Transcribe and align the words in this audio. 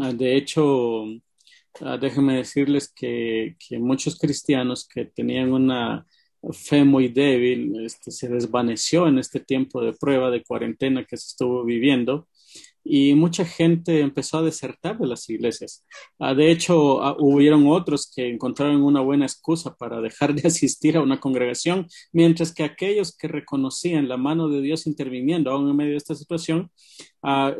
Ah, 0.00 0.12
de 0.12 0.36
hecho, 0.36 1.04
ah, 1.80 1.96
déjenme 1.98 2.36
decirles 2.36 2.92
que, 2.94 3.56
que, 3.58 3.78
muchos 3.78 4.18
cristianos 4.18 4.86
que 4.88 5.06
tenían 5.06 5.52
una 5.52 6.06
fe 6.52 6.84
muy 6.84 7.08
débil 7.08 7.84
este, 7.84 8.10
se 8.10 8.28
desvaneció 8.28 9.08
en 9.08 9.18
este 9.18 9.40
tiempo 9.40 9.82
de 9.82 9.92
prueba, 9.92 10.30
de 10.30 10.42
cuarentena 10.44 11.04
que 11.04 11.16
se 11.16 11.28
estuvo 11.28 11.64
viviendo 11.64 12.28
y 12.84 13.14
mucha 13.14 13.44
gente 13.44 14.00
empezó 14.00 14.38
a 14.38 14.42
desertar 14.42 14.98
de 14.98 15.06
las 15.06 15.28
iglesias. 15.28 15.84
Ah, 16.18 16.34
de 16.34 16.50
hecho, 16.50 16.98
hubieron 17.18 17.66
otros 17.68 18.10
que 18.14 18.28
encontraron 18.28 18.82
una 18.82 19.00
buena 19.00 19.26
excusa 19.26 19.76
para 19.76 20.00
dejar 20.00 20.34
de 20.34 20.42
asistir 20.48 20.96
a 20.96 21.02
una 21.02 21.20
congregación, 21.20 21.86
mientras 22.12 22.54
que 22.54 22.64
aquellos 22.64 23.16
que 23.16 23.28
reconocían 23.28 24.08
la 24.08 24.16
mano 24.16 24.48
de 24.48 24.62
Dios 24.62 24.86
interviniendo 24.86 25.50
aún 25.50 25.68
en 25.68 25.76
medio 25.76 25.92
de 25.92 25.98
esta 25.98 26.14
situación, 26.14 26.70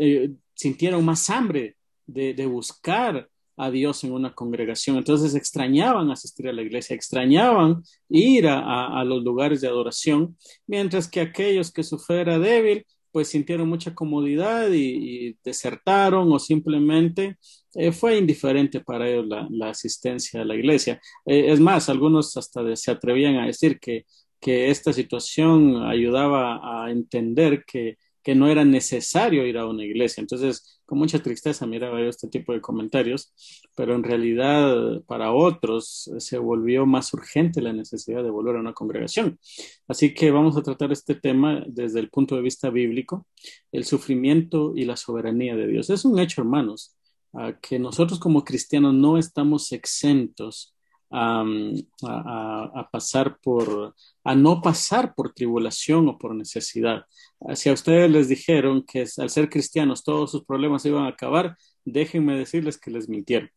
eh, 0.01 0.31
sintieron 0.55 1.05
más 1.05 1.29
hambre 1.31 1.77
de, 2.09 2.46
buscar 2.46 3.29
a 3.56 3.71
Dios 3.71 4.03
en 4.04 4.12
una 4.12 4.35
congregación. 4.35 4.96
Entonces 4.96 5.35
extrañaban 5.35 6.11
asistir 6.11 6.49
a 6.49 6.53
la 6.53 6.62
iglesia, 6.62 6.96
extrañaban 6.96 7.82
ir 8.08 8.46
a, 8.49 9.04
los 9.04 9.22
lugares 9.22 9.61
de 9.61 9.68
adoración, 9.68 10.36
mientras 10.66 11.08
que 11.08 11.21
aquellos 11.21 11.72
que 11.72 11.82
su 11.82 11.99
fe 11.99 12.21
era 12.21 12.39
débil, 12.39 12.85
pues 13.11 13.29
sintieron 13.29 13.68
mucha 13.68 13.94
comodidad 13.94 14.71
y, 14.72 15.36
desertaron 15.44 16.30
o 16.32 16.39
simplemente 16.39 17.36
eh, 17.75 17.93
fue 17.93 18.18
indiferente 18.18 18.80
para 18.80 19.08
ellos 19.08 19.27
la, 19.50 19.71
asistencia 19.71 20.43
a 20.43 20.44
la 20.44 20.54
iglesia. 20.54 21.00
Eh, 21.27 21.52
es 21.52 21.61
más, 21.61 21.88
algunos 21.88 22.36
hasta 22.36 22.77
se 22.77 22.90
atrevían 22.90 23.36
a 23.36 23.46
decir 23.46 23.79
que, 23.80 24.04
que 24.40 24.71
esta 24.71 24.93
situación 24.93 25.82
ayudaba 25.85 26.85
a 26.85 26.90
entender 26.90 27.64
que 27.66 27.96
que 28.22 28.35
no 28.35 28.49
era 28.49 28.64
necesario 28.64 29.46
ir 29.46 29.58
a 29.58 29.67
una 29.67 29.85
iglesia. 29.85 30.21
Entonces, 30.21 30.81
con 30.85 30.99
mucha 30.99 31.18
tristeza 31.18 31.67
miraba 31.67 32.00
yo 32.00 32.08
este 32.08 32.28
tipo 32.28 32.53
de 32.53 32.61
comentarios, 32.61 33.33
pero 33.75 33.94
en 33.94 34.03
realidad 34.03 35.03
para 35.06 35.33
otros 35.33 36.11
se 36.19 36.39
volvió 36.39 36.86
más 36.86 37.12
urgente 37.12 37.61
la 37.61 37.72
necesidad 37.72 38.22
de 38.22 38.30
volver 38.30 38.56
a 38.56 38.61
una 38.61 38.72
congregación. 38.72 39.39
Así 39.86 40.14
que 40.14 40.30
vamos 40.30 40.56
a 40.56 40.62
tratar 40.62 40.92
este 40.92 41.14
tema 41.14 41.62
desde 41.66 42.00
el 42.00 42.11
punto 42.11 42.36
de 42.36 42.42
vista 42.42 42.70
bíblico, 42.70 43.27
el 43.72 43.84
sufrimiento 43.84 44.72
y 44.74 44.84
la 44.84 44.96
soberanía 44.96 45.56
de 45.56 45.66
Dios. 45.66 45.91
Es 45.91 46.05
un 46.05 46.19
hecho, 46.19 46.41
hermanos, 46.41 46.96
que 47.61 47.78
nosotros 47.78 48.19
como 48.19 48.44
cristianos 48.44 48.94
no 48.94 49.19
estamos 49.19 49.72
exentos 49.72 50.74
a, 51.11 52.89
pasar 52.92 53.39
por, 53.42 53.95
a 54.25 54.34
no 54.34 54.61
pasar 54.61 55.14
por 55.14 55.33
tribulación 55.33 56.09
o 56.09 56.19
por 56.19 56.34
necesidad. 56.34 57.05
Si 57.55 57.69
a 57.69 57.73
ustedes 57.73 58.11
les 58.11 58.28
dijeron 58.28 58.84
que 58.84 59.06
al 59.19 59.31
ser 59.31 59.48
cristianos 59.48 60.05
todos 60.05 60.31
sus 60.31 60.45
problemas 60.45 60.84
iban 60.84 61.05
a 61.05 61.09
acabar, 61.09 61.56
déjenme 61.84 62.36
decirles 62.36 62.79
que 62.79 62.91
les 62.91 63.09
mintieron. 63.09 63.51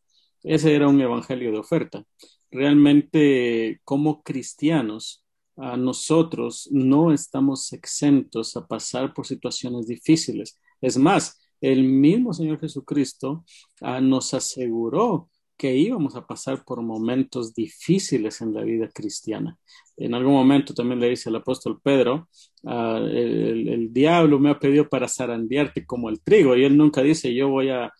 Ese 0.44 0.76
era 0.76 0.88
un 0.88 1.00
evangelio 1.02 1.52
de 1.52 1.60
oferta. 1.60 2.04
Realmente, 2.50 3.80
como 3.84 4.24
cristianos, 4.24 5.24
nosotros 5.56 6.68
no 6.72 7.14
estamos 7.14 7.72
exentos 7.74 8.56
a 8.58 8.66
pasar 8.66 9.14
por 9.14 9.28
situaciones 9.28 9.88
difíciles. 9.88 10.60
Es 10.80 10.98
más, 10.98 11.40
el 11.60 11.84
mismo 11.84 12.34
Señor 12.34 12.60
Jesucristo 12.60 13.46
ah, 13.82 14.02
nos 14.02 14.34
aseguró 14.34 15.30
que 15.62 15.76
íbamos 15.76 16.16
a 16.16 16.26
pasar 16.26 16.66
por 16.66 16.82
momentos 16.82 17.54
difíciles 17.54 18.42
en 18.42 18.52
la 18.52 18.64
vida 18.64 18.90
cristiana. 18.92 19.60
En 19.96 20.16
algún 20.16 20.34
momento 20.34 20.74
también 20.74 21.00
le 21.00 21.10
dice 21.10 21.30
el 21.30 21.36
apóstol 21.36 21.80
Pedro, 21.84 22.28
ah, 22.66 23.00
el, 23.00 23.94
diablo 23.94 24.40
me 24.40 24.50
ha 24.50 24.58
pedido 24.58 24.90
para 24.90 25.08
zarandearte 25.08 25.86
como 25.86 26.10
el 26.10 26.20
trigo 26.20 26.56
y 26.58 26.64
él 26.64 26.76
nunca 26.76 27.04
dice 27.04 27.32
yo 27.36 27.50
voy 27.50 27.70
a, 27.70 27.94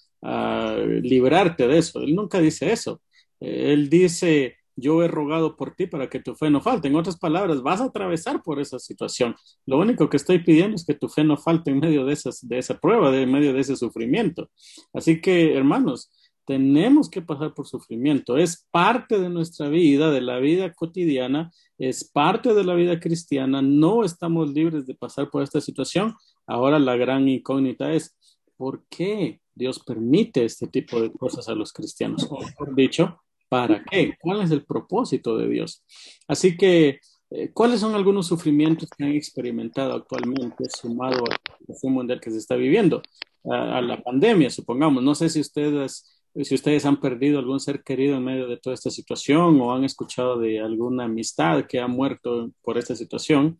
librarte 1.04 1.68
de 1.68 1.78
eso, 1.78 2.02
él 2.02 2.16
nunca 2.16 2.40
dice 2.40 2.72
eso. 2.72 3.00
Él 3.40 3.90
dice 3.90 4.56
yo 4.76 5.04
he 5.04 5.08
rogado 5.08 5.56
por 5.56 5.76
ti 5.76 5.86
para 5.86 6.10
que 6.10 6.20
tu 6.20 6.34
fe 6.34 6.50
no 6.50 6.62
falte. 6.62 6.88
En 6.88 6.96
otras 6.96 7.20
palabras, 7.20 7.62
vas 7.62 7.80
a 7.82 7.86
atravesar 7.86 8.42
por 8.42 8.60
esa 8.60 8.80
situación. 8.80 9.36
Lo 9.68 9.78
único 9.78 10.10
que 10.10 10.18
estoy 10.18 10.40
pidiendo 10.40 10.76
es 10.76 10.86
que 10.86 10.96
tu 10.96 11.10
fe 11.10 11.24
no 11.24 11.38
falte 11.38 11.70
en 11.70 11.80
medio 11.80 12.06
de, 12.06 12.14
esas, 12.14 12.48
de 12.48 12.58
esa 12.58 12.80
prueba, 12.80 13.16
en 13.16 13.32
medio 13.32 13.54
de 13.54 13.60
ese 13.60 13.76
sufrimiento. 13.76 14.50
Así 14.94 15.22
que, 15.22 15.56
hermanos, 15.56 16.10
tenemos 16.52 17.10
que 17.10 17.22
pasar 17.22 17.54
por 17.54 17.66
sufrimiento. 17.66 18.36
Es 18.36 18.68
parte 18.72 19.18
de 19.18 19.30
nuestra 19.30 19.70
vida, 19.70 20.12
de 20.12 20.20
la 20.20 20.38
vida 20.40 20.74
cotidiana, 20.74 21.50
es 21.78 22.04
parte 22.04 22.54
de 22.54 22.66
la 22.66 22.74
vida 22.74 23.00
cristiana. 23.00 23.62
No 23.62 24.04
estamos 24.04 24.50
libres 24.50 24.86
de 24.86 24.94
pasar 24.94 25.30
por 25.30 25.44
esta 25.44 25.62
situación. 25.62 26.14
Ahora 26.46 26.78
la 26.78 26.98
gran 26.98 27.30
incógnita 27.30 27.94
es, 27.94 28.18
¿por 28.58 28.84
qué 28.90 29.40
Dios 29.56 29.80
permite 29.80 30.44
este 30.44 30.68
tipo 30.68 31.02
de 31.02 31.10
cosas 31.14 31.48
a 31.48 31.56
los 31.56 31.72
cristianos? 31.72 32.28
O 32.30 32.42
mejor 32.42 32.76
dicho, 32.76 33.22
¿para 33.48 33.82
qué? 33.90 34.16
¿Cuál 34.20 34.42
es 34.42 34.52
el 34.52 34.66
propósito 34.66 35.38
de 35.38 35.48
Dios? 35.48 35.86
Así 36.28 36.58
que, 36.58 37.00
eh, 37.30 37.52
¿cuáles 37.54 37.80
son 37.80 37.96
algunos 37.96 38.28
sufrimientos 38.28 38.90
que 38.90 39.06
han 39.06 39.14
experimentado 39.14 39.94
actualmente 39.94 40.66
sumado 40.70 41.24
a 41.24 41.30
la 41.30 41.58
situación 41.60 41.94
mundial 41.94 42.20
que 42.20 42.30
se 42.30 42.40
está 42.40 42.56
viviendo? 42.56 43.02
a 43.44 43.82
la 43.82 44.00
pandemia, 44.00 44.52
supongamos. 44.52 45.02
No 45.02 45.16
sé 45.16 45.28
si 45.28 45.40
ustedes 45.40 46.21
si 46.36 46.56
ustedes 46.56 46.86
han 46.86 47.00
perdido 47.00 47.40
algún 47.40 47.60
ser 47.60 47.84
querido 47.84 48.18
en 48.18 48.24
medio 48.24 48.48
de 48.48 48.58
toda 48.58 48.74
esta 48.74 48.90
situación 48.90 49.60
o 49.60 49.74
han 49.74 49.84
escuchado 49.84 50.40
de 50.40 50.60
alguna 50.60 51.06
amistad 51.06 51.66
que 51.68 51.80
ha 51.80 51.88
muerto 51.88 52.52
por 52.62 52.78
esta 52.78 52.96
situación, 52.96 53.60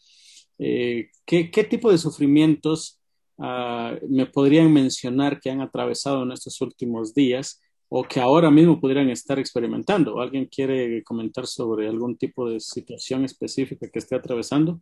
eh, 0.60 1.10
¿qué, 1.26 1.68
tipo 1.70 1.92
de 1.92 1.98
sufrimientos 1.98 3.00
ah, 3.38 3.96
me 4.10 4.26
podrían 4.26 4.72
mencionar 4.72 5.40
que 5.40 5.50
han 5.50 5.62
atravesado 5.62 6.24
en 6.24 6.32
estos 6.32 6.62
últimos 6.62 7.14
días 7.14 7.60
o 7.90 8.04
que 8.04 8.22
ahora 8.22 8.50
mismo 8.50 8.80
pudieran 8.80 9.10
estar 9.10 9.40
experimentando? 9.40 10.22
¿Alguien 10.22 10.46
quiere 10.46 11.04
comentar 11.04 11.48
sobre 11.48 11.88
algún 11.88 12.18
tipo 12.18 12.50
de 12.50 12.60
situación 12.60 13.26
específica 13.26 13.90
que 13.92 14.00
esté 14.00 14.16
atravesando? 14.16 14.80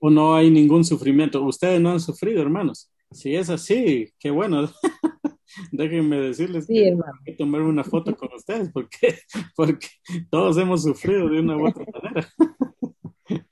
O 0.00 0.10
no 0.10 0.34
hay 0.34 0.50
ningún 0.50 0.84
sufrimiento. 0.84 1.42
Ustedes 1.42 1.80
no 1.80 1.90
han 1.90 2.00
sufrido, 2.00 2.42
hermanos. 2.42 2.90
Si 3.10 3.34
es 3.34 3.50
así, 3.50 4.12
qué 4.18 4.30
bueno. 4.30 4.68
Déjenme 5.72 6.20
decirles 6.20 6.66
que 6.66 6.88
hay 6.88 6.96
que 7.24 7.32
tomar 7.32 7.62
una 7.62 7.84
foto 7.84 8.14
con 8.16 8.28
ustedes 8.34 8.70
porque, 8.72 9.18
porque 9.56 9.88
todos 10.30 10.56
hemos 10.58 10.82
sufrido 10.82 11.28
de 11.28 11.40
una 11.40 11.56
u 11.56 11.68
otra 11.68 11.84
manera. 11.92 12.28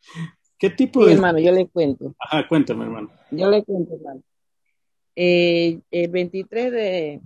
¿Qué 0.59 0.71
tipo 0.71 1.05
de... 1.05 1.15
hermano, 1.15 1.39
yo 1.39 1.53
le 1.53 1.67
cuento. 1.69 2.15
Ajá, 2.19 2.47
cuéntame, 2.49 2.85
hermano. 2.85 3.11
Yo 3.31 3.51
le 3.51 3.65
cuento, 3.65 3.95
hermano. 3.95 4.23
Eh, 5.17 5.81
el 5.91 6.11
23 6.11 6.73
de, 6.73 7.21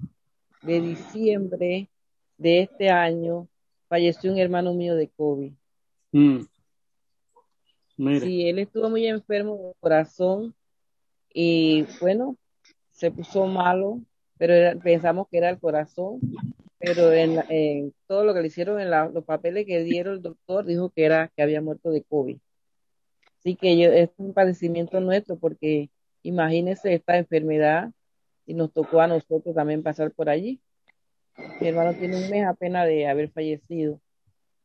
de 0.62 0.80
diciembre 0.80 1.88
de 2.36 2.60
este 2.60 2.90
año 2.90 3.48
falleció 3.88 4.32
un 4.32 4.38
hermano 4.38 4.74
mío 4.74 4.94
de 4.94 5.08
COVID. 5.08 5.52
Mm. 6.12 6.38
Sí, 8.20 8.48
él 8.48 8.60
estuvo 8.60 8.88
muy 8.88 9.06
enfermo 9.06 9.56
de 9.56 9.74
corazón 9.80 10.54
y 11.34 11.84
bueno, 12.00 12.36
se 12.92 13.10
puso 13.10 13.46
malo, 13.46 14.00
pero 14.38 14.78
pensamos 14.80 15.26
que 15.28 15.38
era 15.38 15.50
el 15.50 15.58
corazón, 15.58 16.20
pero 16.78 17.12
en, 17.12 17.92
todo 18.06 18.24
lo 18.24 18.34
que 18.34 18.40
le 18.40 18.46
hicieron 18.46 18.80
en 18.80 18.90
los 18.90 19.24
papeles 19.24 19.66
que 19.66 19.82
dieron 19.82 20.14
el 20.14 20.22
doctor 20.22 20.64
dijo 20.64 20.90
que 20.90 21.04
era 21.04 21.28
que 21.34 21.42
había 21.42 21.60
muerto 21.60 21.90
de 21.90 22.04
COVID. 22.04 22.38
Así 23.40 23.56
que 23.56 24.02
es 24.02 24.10
un 24.16 24.32
padecimiento 24.32 25.00
nuestro 25.00 25.36
porque 25.36 25.90
imagínese 26.22 26.94
esta 26.94 27.18
enfermedad 27.18 27.90
y 28.46 28.54
nos 28.54 28.72
tocó 28.72 29.00
a 29.00 29.08
nosotros 29.08 29.54
también 29.54 29.82
pasar 29.82 30.12
por 30.12 30.28
allí. 30.28 30.60
Mi 31.60 31.68
hermano 31.68 31.94
tiene 31.94 32.16
un 32.16 32.30
mes 32.30 32.46
apenas 32.46 32.86
de 32.86 33.08
haber 33.08 33.30
fallecido. 33.30 34.00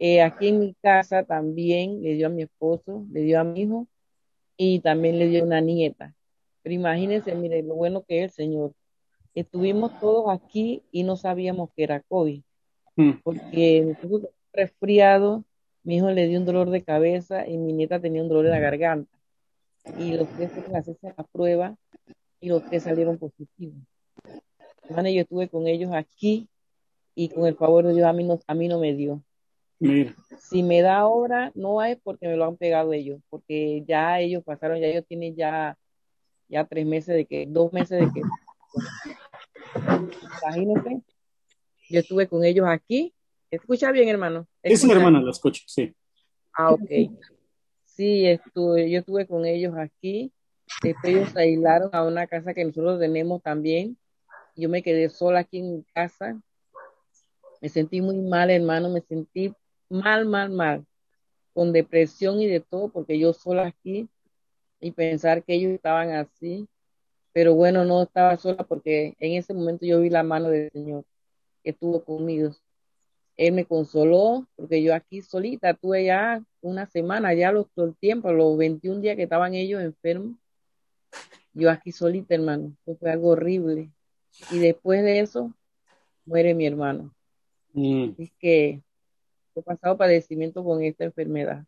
Eh, 0.05 0.21
aquí 0.21 0.49
en 0.49 0.59
mi 0.59 0.73
casa 0.81 1.23
también 1.23 2.03
le 2.03 2.15
dio 2.15 2.27
a 2.27 2.29
mi 2.29 2.41
esposo, 2.41 3.05
le 3.09 3.21
dio 3.21 3.39
a 3.39 3.45
mi 3.45 3.61
hijo 3.61 3.87
y 4.57 4.81
también 4.81 5.17
le 5.17 5.29
dio 5.29 5.45
una 5.45 5.61
nieta. 5.61 6.13
Pero 6.61 6.75
imagínense, 6.75 7.33
mire, 7.35 7.63
lo 7.63 7.75
bueno 7.75 8.03
que 8.03 8.17
es 8.17 8.23
el 8.25 8.31
Señor. 8.31 8.73
Estuvimos 9.33 9.97
todos 10.01 10.25
aquí 10.29 10.83
y 10.91 11.03
no 11.03 11.15
sabíamos 11.15 11.69
que 11.73 11.83
era 11.85 12.01
COVID, 12.01 12.41
mm. 12.97 13.11
porque 13.23 13.81
mi 13.85 13.91
hijo 13.91 14.29
resfriado, 14.51 15.45
mi 15.83 15.95
hijo 15.95 16.11
le 16.11 16.27
dio 16.27 16.37
un 16.37 16.45
dolor 16.45 16.69
de 16.69 16.83
cabeza 16.83 17.47
y 17.47 17.57
mi 17.57 17.71
nieta 17.71 18.01
tenía 18.01 18.23
un 18.23 18.27
dolor 18.27 18.43
de 18.43 18.51
la 18.51 18.59
garganta. 18.59 19.17
Y 19.97 20.17
los 20.17 20.27
tres 20.35 20.51
fueron 20.51 20.75
a 20.75 20.79
hacerse 20.79 21.13
la 21.15 21.23
prueba 21.23 21.77
y 22.41 22.49
los 22.49 22.65
tres 22.65 22.83
salieron 22.83 23.17
positivos. 23.17 23.81
Hermana, 24.83 25.11
yo 25.11 25.21
estuve 25.21 25.47
con 25.47 25.65
ellos 25.65 25.93
aquí 25.93 26.49
y 27.15 27.29
con 27.29 27.45
el 27.45 27.55
favor 27.55 27.85
de 27.85 27.93
Dios 27.93 28.05
a 28.05 28.11
mí 28.11 28.25
no, 28.25 28.37
a 28.45 28.53
mí 28.53 28.67
no 28.67 28.81
me 28.81 28.93
dio. 28.95 29.23
Si 30.39 30.63
me 30.63 30.81
da 30.81 30.97
ahora, 30.97 31.51
no 31.55 31.83
es 31.83 31.97
porque 32.03 32.27
me 32.27 32.35
lo 32.35 32.45
han 32.45 32.57
pegado 32.57 32.93
ellos, 32.93 33.21
porque 33.29 33.83
ya 33.87 34.19
ellos 34.19 34.43
pasaron, 34.43 34.79
ya 34.79 34.87
ellos 34.87 35.05
tienen 35.07 35.35
ya, 35.35 35.77
ya 36.47 36.65
tres 36.65 36.85
meses 36.85 37.15
de 37.15 37.25
que, 37.25 37.45
dos 37.47 37.71
meses 37.73 37.99
de 37.99 38.11
que. 38.11 38.21
Imagínense, 40.41 41.01
yo 41.89 41.99
estuve 41.99 42.27
con 42.27 42.43
ellos 42.43 42.65
aquí. 42.67 43.13
¿Escucha 43.51 43.91
bien, 43.91 44.09
hermano? 44.09 44.47
Es 44.61 44.83
mi 44.83 44.91
hermana, 44.91 45.21
la 45.21 45.31
escucho, 45.31 45.63
sí. 45.67 45.93
Ah, 46.53 46.71
ok. 46.71 46.89
Sí, 47.85 48.25
estuve, 48.25 48.89
yo 48.89 48.99
estuve 48.99 49.27
con 49.27 49.45
ellos 49.45 49.75
aquí. 49.77 50.31
Después 50.81 51.13
ellos 51.13 51.29
se 51.29 51.39
aislaron 51.39 51.89
a 51.93 52.03
una 52.03 52.25
casa 52.25 52.53
que 52.53 52.65
nosotros 52.65 52.99
tenemos 52.99 53.41
también. 53.43 53.97
Yo 54.55 54.69
me 54.69 54.81
quedé 54.81 55.09
sola 55.09 55.39
aquí 55.39 55.59
en 55.59 55.75
mi 55.75 55.83
casa. 55.93 56.41
Me 57.61 57.69
sentí 57.69 58.01
muy 58.01 58.17
mal, 58.17 58.49
hermano. 58.49 58.89
Me 58.89 59.01
sentí 59.01 59.53
mal, 59.93 60.25
mal, 60.25 60.49
mal. 60.49 60.85
Con 61.53 61.71
depresión 61.71 62.41
y 62.41 62.47
de 62.47 62.59
todo, 62.59 62.89
porque 62.89 63.19
yo 63.19 63.33
sola 63.33 63.67
aquí 63.67 64.09
y 64.79 64.91
pensar 64.91 65.43
que 65.43 65.53
ellos 65.53 65.71
estaban 65.71 66.11
así. 66.11 66.67
Pero 67.31 67.55
bueno, 67.55 67.85
no 67.85 68.03
estaba 68.03 68.37
sola 68.37 68.63
porque 68.63 69.15
en 69.19 69.33
ese 69.33 69.53
momento 69.53 69.85
yo 69.85 70.01
vi 70.01 70.09
la 70.09 70.23
mano 70.23 70.49
del 70.49 70.71
Señor 70.71 71.05
que 71.63 71.71
estuvo 71.71 72.03
conmigo. 72.03 72.51
Él 73.37 73.53
me 73.53 73.65
consoló 73.65 74.47
porque 74.55 74.83
yo 74.83 74.93
aquí 74.93 75.21
solita 75.21 75.73
tuve 75.73 76.05
ya 76.05 76.43
una 76.61 76.85
semana, 76.85 77.33
ya 77.33 77.51
los, 77.51 77.67
todo 77.73 77.87
el 77.87 77.95
tiempo, 77.95 78.31
los 78.31 78.57
21 78.57 79.01
días 79.01 79.15
que 79.15 79.23
estaban 79.23 79.55
ellos 79.55 79.81
enfermos. 79.81 80.35
Yo 81.53 81.69
aquí 81.69 81.91
solita, 81.91 82.35
hermano. 82.35 82.75
Eso 82.85 82.97
fue 82.97 83.11
algo 83.11 83.29
horrible. 83.29 83.91
Y 84.51 84.59
después 84.59 85.03
de 85.03 85.19
eso, 85.19 85.53
muere 86.25 86.53
mi 86.53 86.65
hermano. 86.65 87.13
Mm. 87.73 88.11
Así 88.11 88.31
que 88.39 88.81
he 89.59 89.63
pasado 89.63 89.97
padecimiento 89.97 90.63
con 90.63 90.83
esta 90.83 91.05
enfermedad. 91.05 91.65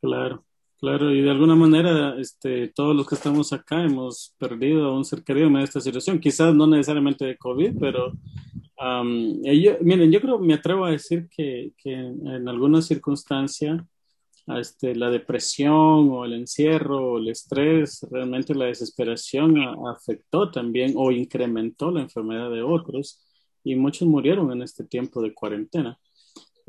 Claro. 0.00 0.44
Claro, 0.78 1.12
y 1.12 1.20
de 1.20 1.30
alguna 1.30 1.54
manera, 1.54 2.18
este, 2.18 2.68
todos 2.68 2.96
los 2.96 3.06
que 3.06 3.14
estamos 3.14 3.52
acá 3.52 3.84
hemos 3.84 4.34
perdido 4.38 4.86
a 4.86 4.96
un 4.96 5.04
ser 5.04 5.22
querido 5.22 5.46
en 5.48 5.58
esta 5.58 5.78
situación, 5.78 6.18
quizás 6.18 6.54
no 6.54 6.66
necesariamente 6.66 7.26
de 7.26 7.36
COVID, 7.36 7.74
pero 7.78 8.14
miren, 9.82 10.10
yo 10.10 10.20
creo, 10.20 10.38
me 10.38 10.54
atrevo 10.54 10.84
a 10.86 10.90
decir 10.90 11.28
que, 11.28 11.72
que 11.76 11.92
en, 11.92 12.48
alguna 12.48 12.80
circunstancia, 12.80 13.86
este, 14.58 14.94
la 14.96 15.10
depresión 15.10 16.10
o 16.10 16.24
el 16.24 16.32
encierro 16.32 17.12
o 17.12 17.18
el 17.18 17.28
estrés, 17.28 18.06
realmente 18.10 18.54
la 18.54 18.66
desesperación 18.66 19.58
afectó 19.86 20.50
también 20.50 20.94
o 20.96 21.10
incrementó 21.10 21.90
la 21.90 22.00
enfermedad 22.00 22.50
de 22.50 22.62
otros 22.62 23.22
y 23.62 23.76
muchos 23.76 24.08
murieron 24.08 24.50
en 24.52 24.62
este 24.62 24.84
tiempo 24.84 25.20
de 25.20 25.34
cuarentena. 25.34 25.98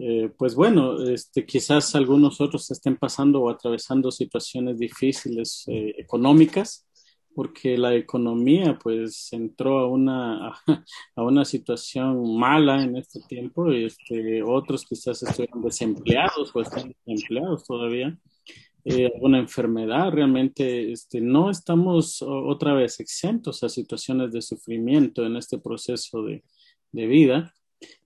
Eh, 0.03 0.31
pues 0.36 0.56
bueno, 0.56 1.00
este, 1.03 1.45
quizás 1.45 1.94
algunos 1.94 2.42
otros 2.42 2.71
estén 2.71 2.98
pasando 2.98 3.39
o 3.42 3.51
atravesando 3.51 4.09
situaciones 4.09 4.80
difíciles 4.80 5.63
eh, 5.68 5.94
económicas, 5.95 6.88
porque 7.36 7.77
la 7.77 7.94
economía 7.94 8.80
pues 8.81 9.31
entró 9.31 9.77
a 9.77 9.88
una, 9.88 10.56
a 11.15 11.24
una 11.24 11.45
situación 11.45 12.36
mala 12.36 12.83
en 12.83 12.98
este 12.98 13.19
tiempo, 13.30 13.71
y 13.71 13.86
este, 13.86 14.42
otros 14.42 14.86
quizás 14.86 15.21
estuvieron 15.21 15.62
desempleados 15.62 16.51
o 16.56 16.62
están 16.62 16.95
desempleados 17.06 17.63
todavía. 17.63 18.18
Eh, 18.83 19.12
alguna 19.13 19.38
enfermedad, 19.38 20.12
realmente 20.12 20.92
este, 20.92 21.21
no 21.21 21.51
estamos 21.51 22.24
otra 22.24 22.74
vez 22.74 23.00
exentos 23.00 23.62
a 23.63 23.69
situaciones 23.69 24.31
de 24.31 24.42
sufrimiento 24.42 25.24
en 25.24 25.36
este 25.36 25.59
proceso 25.59 26.24
de, 26.24 26.44
de 26.92 27.06
vida. 27.06 27.54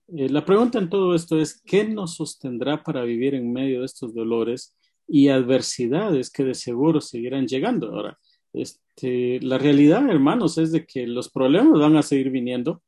Eh, 0.08 0.28
la 0.28 0.44
pregunta 0.44 0.78
en 0.78 0.88
todo 0.88 1.14
esto 1.14 1.40
es, 1.40 1.60
¿qué 1.64 1.84
nos 1.84 2.14
sostendrá 2.14 2.82
para 2.82 3.02
vivir 3.02 3.34
en 3.34 3.52
medio 3.52 3.80
de 3.80 3.86
estos 3.86 4.14
dolores 4.14 4.76
y 5.08 5.28
adversidades 5.28 6.30
que 6.30 6.44
de 6.44 6.54
seguro 6.54 7.00
seguirán 7.00 7.46
llegando? 7.46 7.92
Ahora, 7.92 8.18
este, 8.52 9.40
la 9.42 9.58
realidad, 9.58 10.08
hermanos, 10.08 10.58
es 10.58 10.72
de 10.72 10.86
que 10.86 11.06
los 11.06 11.28
problemas 11.30 11.80
van 11.80 11.96
a 11.96 12.02
seguir 12.02 12.30
viniendo, 12.30 12.82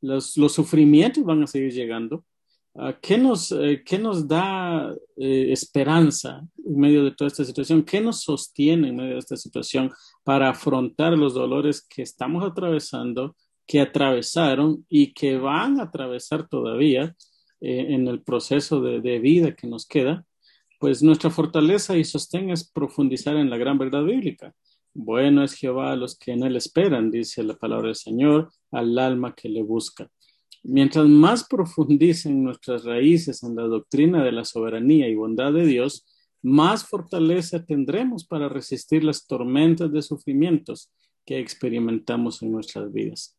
los, 0.00 0.32
sufrimientos 0.32 1.24
van 1.24 1.42
a 1.42 1.46
seguir 1.46 1.72
llegando. 1.72 2.24
Ah, 2.74 2.98
¿Qué 3.00 3.18
nos, 3.18 3.52
eh, 3.52 3.82
¿Qué 3.84 3.98
nos 3.98 4.26
da 4.26 4.92
eh, 5.16 5.52
esperanza 5.52 6.42
en 6.64 6.76
medio 6.78 7.04
de 7.04 7.12
toda 7.12 7.28
esta 7.28 7.44
situación? 7.44 7.84
¿Qué 7.84 8.00
nos 8.00 8.22
sostiene 8.22 8.88
en 8.88 8.96
medio 8.96 9.12
de 9.12 9.18
esta 9.18 9.36
situación 9.36 9.92
para 10.24 10.50
afrontar 10.50 11.16
los 11.16 11.34
dolores 11.34 11.86
que 11.86 12.02
estamos 12.02 12.42
atravesando 12.42 13.36
que 13.66 13.80
atravesaron 13.80 14.84
y 14.88 15.12
que 15.12 15.36
van 15.38 15.80
a 15.80 15.84
atravesar 15.84 16.48
todavía 16.48 17.14
eh, 17.60 17.86
en 17.94 18.08
el 18.08 18.22
proceso 18.22 18.80
de, 18.80 19.00
de, 19.00 19.18
vida 19.18 19.54
que 19.54 19.66
nos 19.66 19.86
queda, 19.86 20.24
pues 20.78 21.02
nuestra 21.02 21.30
fortaleza 21.30 21.96
y 21.96 22.04
sostén 22.04 22.50
es 22.50 22.70
profundizar 22.70 23.36
en 23.36 23.50
la 23.50 23.56
gran 23.56 23.78
verdad 23.78 24.04
bíblica. 24.04 24.54
Bueno 24.92 25.42
es 25.42 25.54
Jehová 25.54 25.92
a 25.92 25.96
los 25.96 26.16
que 26.16 26.32
en 26.32 26.44
él 26.44 26.56
esperan, 26.56 27.10
dice 27.10 27.42
la 27.42 27.54
palabra 27.54 27.86
del 27.86 27.96
Señor, 27.96 28.50
al 28.70 28.98
alma 28.98 29.34
que 29.34 29.48
le 29.48 29.62
busca. 29.62 30.08
Mientras 30.62 31.06
más 31.06 31.44
profundicen 31.46 32.42
nuestras 32.42 32.84
raíces 32.84 33.42
en 33.42 33.54
la 33.56 33.64
doctrina 33.64 34.24
de 34.24 34.32
la 34.32 34.44
soberanía 34.44 35.08
y 35.08 35.14
bondad 35.14 35.52
de 35.52 35.66
Dios, 35.66 36.06
más 36.42 36.86
fortaleza 36.86 37.64
tendremos 37.64 38.24
para 38.24 38.48
resistir 38.48 39.02
las 39.04 39.26
tormentas 39.26 39.90
de 39.92 40.02
sufrimientos 40.02 40.90
que 41.26 41.38
experimentamos 41.38 42.42
en 42.42 42.52
nuestras 42.52 42.92
vidas. 42.92 43.36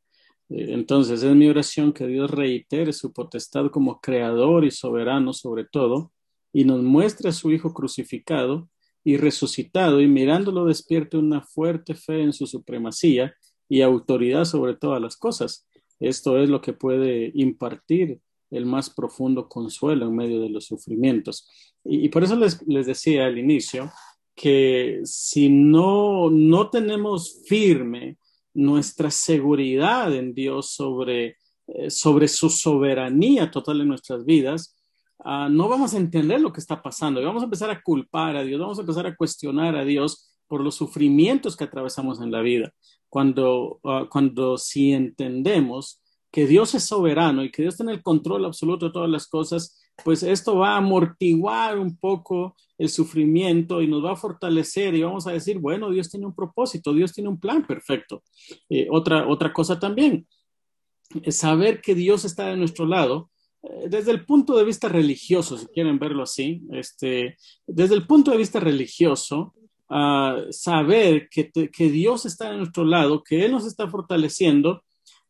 Eh, 0.50 0.68
entonces 0.70 1.24
es 1.24 1.36
mi 1.36 1.48
oración 1.48 1.94
que 1.94 2.08
Dios 2.08 2.30
reitere 2.32 2.94
su 2.94 3.12
potestad 3.14 3.70
como 3.70 4.00
creador 4.00 4.66
y 4.66 4.72
soberano 4.72 5.34
sobre 5.34 5.66
todo 5.66 6.12
y 6.54 6.64
nos 6.64 6.82
muestre 6.84 7.30
a 7.30 7.34
su 7.34 7.52
Hijo 7.52 7.74
crucificado 7.74 8.70
y 9.04 9.18
resucitado 9.18 10.02
y 10.02 10.08
mirándolo 10.08 10.66
despierte 10.66 11.18
una 11.18 11.42
fuerte 11.42 11.96
fe 11.96 12.22
en 12.22 12.34
su 12.34 12.48
supremacía 12.48 13.36
y 13.70 13.82
autoridad 13.82 14.46
sobre 14.46 14.76
todas 14.76 15.02
las 15.02 15.18
cosas. 15.18 15.68
Esto 16.00 16.38
es 16.38 16.50
lo 16.50 16.62
que 16.62 16.74
puede 16.74 17.32
impartir 17.36 18.20
el 18.52 18.66
más 18.66 18.90
profundo 18.90 19.48
consuelo 19.48 20.08
en 20.08 20.16
medio 20.16 20.42
de 20.42 20.50
los 20.50 20.66
sufrimientos. 20.66 21.50
Y, 21.84 22.10
por 22.10 22.24
eso 22.24 22.36
les, 22.36 22.66
les 22.68 22.88
decía 22.88 23.26
al 23.26 23.38
inicio 23.38 23.92
que 24.34 25.02
si 25.04 25.50
no, 25.50 26.30
no 26.30 26.70
tenemos 26.70 27.42
firme 27.48 28.18
nuestra 28.56 29.12
seguridad 29.12 30.16
en 30.16 30.34
Dios 30.34 30.72
sobre, 30.72 31.38
eh, 31.68 31.90
sobre 31.90 32.28
su 32.28 32.50
soberanía 32.50 33.52
total 33.52 33.82
en 33.82 33.90
nuestras 33.90 34.26
vidas, 34.26 34.76
uh, 35.20 35.50
no 35.50 35.68
vamos 35.70 35.94
a 35.94 35.98
entender 35.98 36.42
lo 36.42 36.52
que 36.52 36.62
está 36.62 36.82
pasando 36.82 37.22
y 37.22 37.26
vamos 37.26 37.44
a 37.44 37.46
empezar 37.46 37.70
a 37.70 37.82
culpar 37.82 38.36
a 38.38 38.44
Dios, 38.44 38.60
vamos 38.60 38.80
a 38.80 38.82
empezar 38.82 39.06
a 39.06 39.16
cuestionar 39.16 39.76
a 39.76 39.86
Dios 39.86 40.32
por 40.48 40.62
los 40.62 40.76
sufrimientos 40.76 41.56
que 41.56 41.66
atravesamos 41.66 42.22
en 42.22 42.32
la 42.32 42.42
vida. 42.42 42.72
Cuando, 43.10 43.80
uh, 43.84 44.08
cuando 44.10 44.58
si 44.58 44.94
entendemos 44.94 46.02
que 46.32 46.48
Dios 46.48 46.76
es 46.76 46.84
soberano 46.86 47.44
y 47.44 47.52
que 47.52 47.62
Dios 47.62 47.78
tiene 47.78 47.92
el 47.92 48.02
control 48.02 48.46
absoluto 48.46 48.88
de 48.88 48.94
todas 48.94 49.10
las 49.10 49.28
cosas, 49.28 49.82
pues 50.04 50.24
esto 50.24 50.58
va 50.58 50.74
a 50.74 50.78
amortiguar 50.78 51.80
un 51.80 51.98
poco 51.98 52.56
el 52.78 52.90
sufrimiento 52.90 53.82
y 53.82 53.88
nos 53.88 54.04
va 54.04 54.14
a 54.14 54.18
fortalecer 54.18 54.94
y 54.96 55.04
vamos 55.04 55.28
a 55.28 55.32
decir, 55.32 55.60
bueno, 55.60 55.90
Dios 55.90 56.10
tiene 56.10 56.26
un 56.26 56.36
propósito, 56.36 56.94
Dios 56.94 57.14
tiene 57.14 57.30
un 57.30 57.40
plan 57.40 57.66
perfecto. 57.66 58.24
Eh, 58.70 58.88
otra, 58.92 59.28
otra 59.28 59.54
cosa 59.54 59.80
también, 59.80 60.28
es 61.24 61.38
saber 61.38 61.82
que 61.82 61.96
Dios 61.96 62.26
está 62.26 62.48
de 62.48 62.58
nuestro 62.58 62.86
lado, 62.86 63.30
eh, 63.64 63.88
desde 63.90 64.12
el 64.12 64.26
punto 64.26 64.58
de 64.58 64.66
vista 64.66 64.90
religioso, 64.90 65.58
si 65.58 65.68
quieren 65.68 66.00
verlo 66.00 66.24
así, 66.24 66.62
este, 66.72 67.38
desde 67.66 67.96
el 67.96 68.06
punto 68.06 68.32
de 68.32 68.38
vista 68.38 68.60
religioso, 68.60 69.54
uh, 69.90 70.52
saber 70.52 71.30
que, 71.30 71.52
que 71.52 71.90
Dios 71.90 72.26
está 72.26 72.52
de 72.52 72.58
nuestro 72.58 72.84
lado, 72.84 73.24
que 73.24 73.46
Él 73.46 73.52
nos 73.52 73.66
está 73.66 73.88
fortaleciendo, 73.90 74.84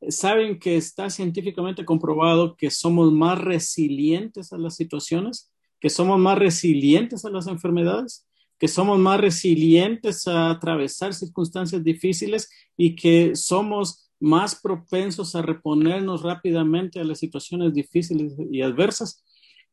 saben 0.09 0.59
que 0.59 0.77
está 0.77 1.09
científicamente 1.09 1.85
comprobado 1.85 2.55
que 2.55 2.69
somos 2.69 3.12
más 3.12 3.39
resilientes 3.39 4.53
a 4.53 4.57
las 4.57 4.75
situaciones, 4.75 5.51
que 5.79 5.89
somos 5.89 6.19
más 6.19 6.38
resilientes 6.38 7.25
a 7.25 7.29
las 7.29 7.47
enfermedades, 7.47 8.27
que 8.57 8.67
somos 8.67 8.97
más 9.00 9.19
resilientes 9.19 10.27
a 10.27 10.50
atravesar 10.50 11.13
circunstancias 11.13 11.83
difíciles 11.83 12.50
y 12.77 12.95
que 12.95 13.35
somos 13.35 14.09
más 14.19 14.55
propensos 14.55 15.35
a 15.35 15.41
reponernos 15.41 16.21
rápidamente 16.24 17.00
a 17.00 17.03
las 17.03 17.19
situaciones 17.19 17.74
difíciles 17.74 18.33
y 18.51 18.62
adversas 18.62 19.24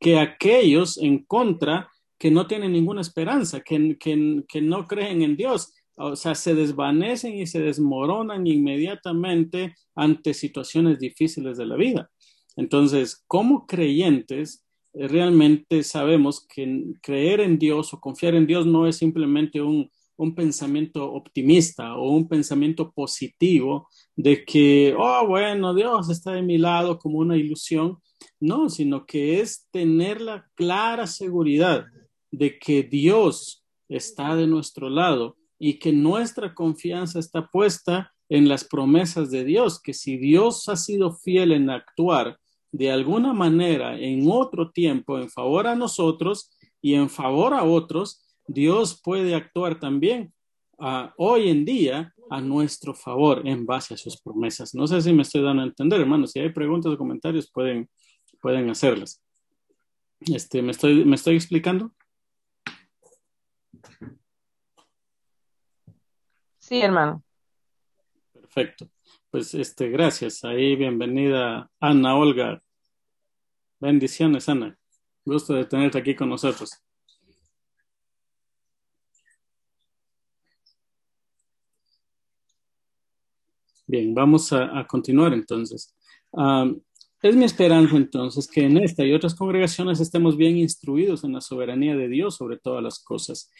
que 0.01 0.19
aquellos 0.19 0.99
en 0.99 1.25
contra 1.25 1.89
que 2.19 2.31
no 2.31 2.47
tienen 2.47 2.73
ninguna 2.73 3.01
esperanza, 3.01 3.61
que, 3.61 3.97
que, 3.99 4.61
no 4.61 4.87
creen 4.87 5.23
en 5.23 5.37
Dios, 5.37 5.75
o 5.97 6.17
sea, 6.17 6.35
se 6.35 6.55
desvanecen 6.55 7.35
y 7.35 7.47
se 7.47 7.61
desmoronan 7.61 8.47
inmediatamente 8.47 9.75
ante 9.95 10.35
situaciones 10.35 10.99
difíciles 10.99 11.59
de 11.59 11.67
la 11.67 11.77
vida. 11.77 12.11
Entonces, 12.57 13.23
como 13.27 13.67
creyentes, 13.67 14.65
eh, 14.95 15.09
realmente 15.09 15.83
sabemos 15.83 16.47
que 16.47 16.85
creer 17.03 17.41
en 17.41 17.59
Dios 17.59 17.93
o 17.93 18.01
confiar 18.01 18.35
en 18.35 18.47
Dios 18.47 18.67
no 18.67 18.87
es 18.87 18.97
simplemente 18.97 19.61
un, 19.61 19.91
un 20.17 20.35
pensamiento 20.35 21.13
optimista 21.13 21.97
o 21.97 22.11
un 22.11 22.29
pensamiento 22.29 22.93
positivo 22.93 23.89
de 24.17 24.45
que, 24.45 24.95
oh, 24.99 25.27
bueno, 25.27 25.75
Dios 25.75 26.11
está 26.11 26.33
de 26.33 26.43
mi 26.43 26.59
lado 26.59 26.99
como 26.99 27.19
una 27.19 27.37
ilusión. 27.37 27.99
No, 28.39 28.69
sino 28.69 29.05
que 29.05 29.41
es 29.41 29.67
tener 29.73 30.21
la 30.21 30.47
clara 30.55 31.07
seguridad 31.07 31.85
de 32.31 32.59
que 32.59 32.85
Dios 32.85 33.65
está 33.89 34.37
de 34.37 34.47
nuestro 34.47 34.89
lado 34.89 35.37
y 35.65 35.79
que 35.79 35.93
nuestra 35.93 36.57
confianza 36.57 37.21
está 37.21 37.47
puesta 37.47 38.13
en 38.29 38.49
las 38.49 38.65
promesas 38.65 39.31
de 39.31 39.45
Dios, 39.45 39.81
que 39.81 39.95
si 39.95 40.17
Dios 40.17 40.69
ha 40.69 40.75
sido 40.75 41.13
fiel 41.13 41.53
en 41.53 41.71
actuar 41.71 42.37
de 42.73 42.91
alguna 42.91 43.33
manera 43.33 43.97
en 43.97 44.29
otro 44.29 44.73
tiempo 44.73 45.21
en 45.21 45.31
favor 45.31 45.69
a 45.69 45.77
nosotros 45.77 46.51
y 46.81 46.95
en 46.95 47.09
favor 47.09 47.55
a 47.55 47.63
otros, 47.63 48.27
Dios 48.45 49.01
puede 49.05 49.37
actuar 49.37 49.79
también 49.79 50.35
uh, 50.79 51.07
hoy 51.17 51.49
en 51.49 51.65
día 51.65 52.13
a 52.29 52.41
nuestro 52.41 52.93
favor 52.93 53.47
en 53.47 53.65
base 53.65 53.95
a 53.95 53.97
sus 53.97 54.21
promesas. 54.21 54.75
No 54.75 54.89
sé 54.89 55.01
si 55.01 55.13
me 55.13 55.23
estoy 55.23 55.43
dando 55.43 55.63
a 55.63 55.67
entender, 55.67 56.01
hermanos. 56.01 56.33
Si 56.33 56.41
hay 56.41 56.51
preguntas 56.51 56.91
o 56.91 56.99
comentarios, 56.99 57.49
pueden, 57.49 57.89
pueden 58.41 58.69
hacerlas. 58.69 59.23
Este, 60.23 60.61
¿me, 60.61 60.73
estoy, 60.73 61.05
¿Me 61.05 61.15
estoy 61.15 61.37
explicando? 61.37 61.93
Sí, 66.63 66.81
hermano. 66.81 67.25
Perfecto. 68.33 68.89
Pues 69.31 69.53
este, 69.53 69.89
gracias. 69.89 70.45
Ahí 70.45 70.77
bienvenida 70.77 71.69
Ana 71.81 72.17
Olga. 72.17 72.63
Bendiciones, 73.81 74.49
Ana. 74.49 74.79
Gusto 75.25 75.55
de 75.55 75.65
tenerte 75.65 75.99
aquí 75.99 76.15
con 76.15 76.29
nosotros. 76.29 76.71
Bien, 83.89 84.15
vamos 84.15 84.53
a, 84.53 84.87
continuar 84.87 85.35
entonces. 85.35 85.97
es 87.23 87.37
mi 87.37 87.45
esperanza 87.45 87.97
entonces 87.97 88.47
que 88.47 88.67
en 88.67 88.79
esta 88.79 89.05
y 89.05 89.13
otras 89.13 89.35
congregaciones 89.35 89.99
estemos 89.99 90.37
bien 90.37 90.57
instruidos 90.57 91.25
en 91.25 91.33
la 91.33 91.41
soberanía 91.41 91.97
de 91.97 92.09
Dios 92.09 92.37
sobre 92.37 92.57
todas 92.57 92.85
las 92.85 93.03
cosas. 93.03 93.51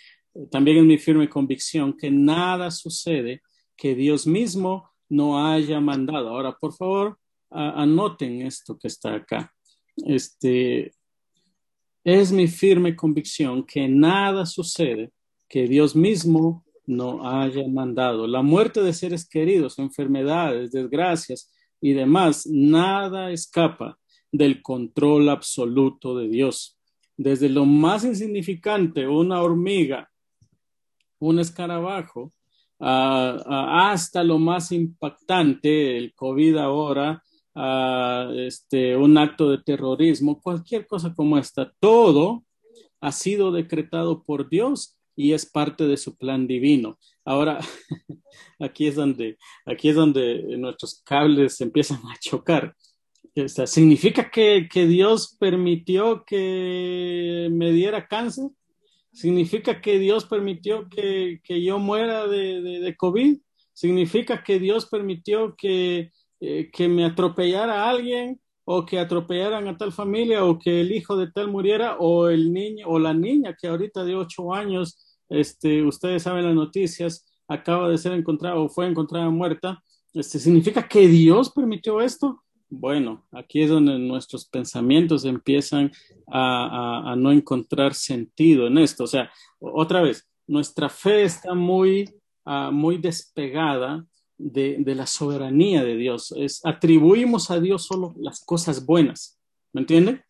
También 0.51 0.79
es 0.79 0.85
mi 0.85 0.99
firme 0.99 1.29
convicción 1.29 1.97
que 1.97 2.11
nada 2.11 2.71
sucede 2.71 3.43
que 3.77 3.95
Dios 3.95 4.27
mismo 4.27 4.91
no 5.09 5.47
haya 5.47 5.81
mandado. 5.81 6.31
Ahora, 6.31 6.57
por 6.59 6.73
favor, 6.73 7.19
anoten 7.51 8.43
esto 8.43 8.79
que 8.79 8.89
está 8.89 9.15
acá. 9.15 9.53
Este, 9.97 10.95
es 12.05 12.33
mi 12.33 12.49
firme 12.49 12.97
convicción 12.97 13.65
que 13.65 13.89
nada 13.89 14.47
sucede 14.47 15.13
que 15.49 15.69
Dios 15.69 15.95
mismo 15.95 16.65
no 16.87 17.29
haya 17.29 17.67
mandado. 17.69 18.27
La 18.27 18.43
muerte 18.43 18.83
de 18.83 18.93
seres 18.93 19.29
queridos, 19.29 19.79
enfermedades, 19.79 20.73
desgracias 20.73 21.53
y 21.81 21.93
demás, 21.93 22.47
nada 22.47 23.31
escapa 23.33 23.99
del 24.31 24.63
control 24.63 25.29
absoluto 25.29 26.17
de 26.17 26.29
Dios. 26.29 26.79
Desde 27.17 27.49
lo 27.49 27.67
más 27.67 28.05
insignificante, 28.05 29.07
una 29.07 29.43
hormiga, 29.43 30.11
un 31.23 31.39
escarabajo, 31.39 32.33
hasta 32.79 34.25
lo 34.25 34.39
más 34.39 34.73
impactante, 34.73 35.97
el 35.97 36.15
COVID 36.15 36.57
ahora, 36.57 37.23
este, 38.37 38.97
un 38.97 39.17
acto 39.19 39.51
de 39.51 39.59
terrorismo, 39.59 40.41
cualquier 40.41 40.87
cosa 40.87 41.15
como 41.15 41.39
esta, 41.39 41.73
todo 41.79 42.45
ha 43.01 43.13
sido 43.13 43.53
decretado 43.53 44.25
por 44.25 44.49
Dios 44.49 44.99
y 45.15 45.33
es 45.33 45.47
parte 45.47 45.87
de 45.87 45.97
su 45.97 46.17
plan 46.17 46.47
divino. 46.47 46.99
Ahora, 47.25 47.61
aquí 48.59 48.89
es 48.89 48.97
donde, 48.97 49.39
aquí 49.65 49.91
es 49.91 49.95
donde 49.95 50.57
nuestros 50.59 51.03
cables 51.05 51.61
empiezan 51.61 51.99
a 51.99 52.19
chocar. 52.19 52.75
O 53.37 53.67
¿Significa 53.67 54.31
que, 54.31 54.69
que 54.71 54.87
Dios 54.87 55.37
permitió 55.39 56.25
que 56.25 57.49
me 57.53 57.71
diera 57.71 58.09
cáncer? 58.09 58.51
¿Significa 59.13 59.81
que 59.81 59.99
Dios 59.99 60.25
permitió 60.25 60.89
que, 60.89 61.41
que 61.45 61.63
yo 61.63 61.79
muera 61.79 62.27
de, 62.27 62.63
de, 62.63 62.97
COVID? 62.97 63.39
¿Significa 63.75 64.43
que 64.43 64.59
Dios 64.59 64.87
permitió 64.87 65.55
que, 65.57 66.11
eh, 66.41 66.71
que 66.73 66.89
me 66.89 67.05
atropellara 67.05 67.85
a 67.85 67.91
alguien 67.91 68.41
o 68.65 68.87
que 68.87 68.99
atropellaran 68.99 69.69
a 69.69 69.77
tal 69.77 69.93
familia 69.93 70.45
o 70.45 70.59
que 70.59 70.81
el 70.81 70.93
hijo 70.93 71.17
de 71.17 71.31
tal 71.31 71.49
muriera 71.49 71.97
o 71.99 72.29
el 72.29 72.53
niño 72.53 72.87
o 72.89 72.99
la 72.99 73.13
niña 73.13 73.55
que 73.61 73.69
ahorita 73.69 74.05
de 74.05 74.15
ocho 74.15 74.55
años, 74.55 75.21
este, 75.29 75.83
ustedes 75.83 76.23
saben 76.23 76.45
las 76.45 76.55
noticias, 76.55 77.27
acaba 77.49 77.91
de 77.91 77.99
ser 77.99 78.13
encontrada 78.13 78.57
o 78.57 78.69
fue 78.69 78.87
encontrada 78.87 79.29
muerta. 79.29 79.83
Este, 80.15 80.39
¿Significa 80.39 80.89
que 80.89 81.07
Dios 81.09 81.51
permitió 81.51 82.01
esto? 82.01 82.43
Bueno, 82.75 83.27
aquí 83.33 83.61
es 83.61 83.69
donde 83.69 83.99
nuestros 83.99 84.47
pensamientos 84.47 85.27
empiezan 85.27 85.93
a, 86.27 87.15
no 87.19 87.31
encontrar 87.31 87.93
sentido 87.93 88.67
en 88.67 88.79
esto. 88.79 89.05
O 89.05 89.07
sea, 89.07 89.31
otra 89.61 90.01
vez, 90.01 90.27
nuestra 90.47 90.89
fe 90.89 91.25
está 91.25 91.53
muy, 91.53 92.09
ah, 92.47 92.71
muy 92.71 92.97
despegada 92.97 94.07
de, 94.39 94.83
la 94.87 95.07
soberanía 95.07 95.85
de 95.85 95.99
Dios. 95.99 96.33
Es, 96.35 96.65
atribuimos 96.65 97.51
a 97.51 97.61
Dios 97.61 97.85
solo 97.85 98.15
las 98.17 98.43
cosas 98.43 98.87
buenas, 98.87 99.39
¿me 99.75 99.83
entiende? 99.83 100.25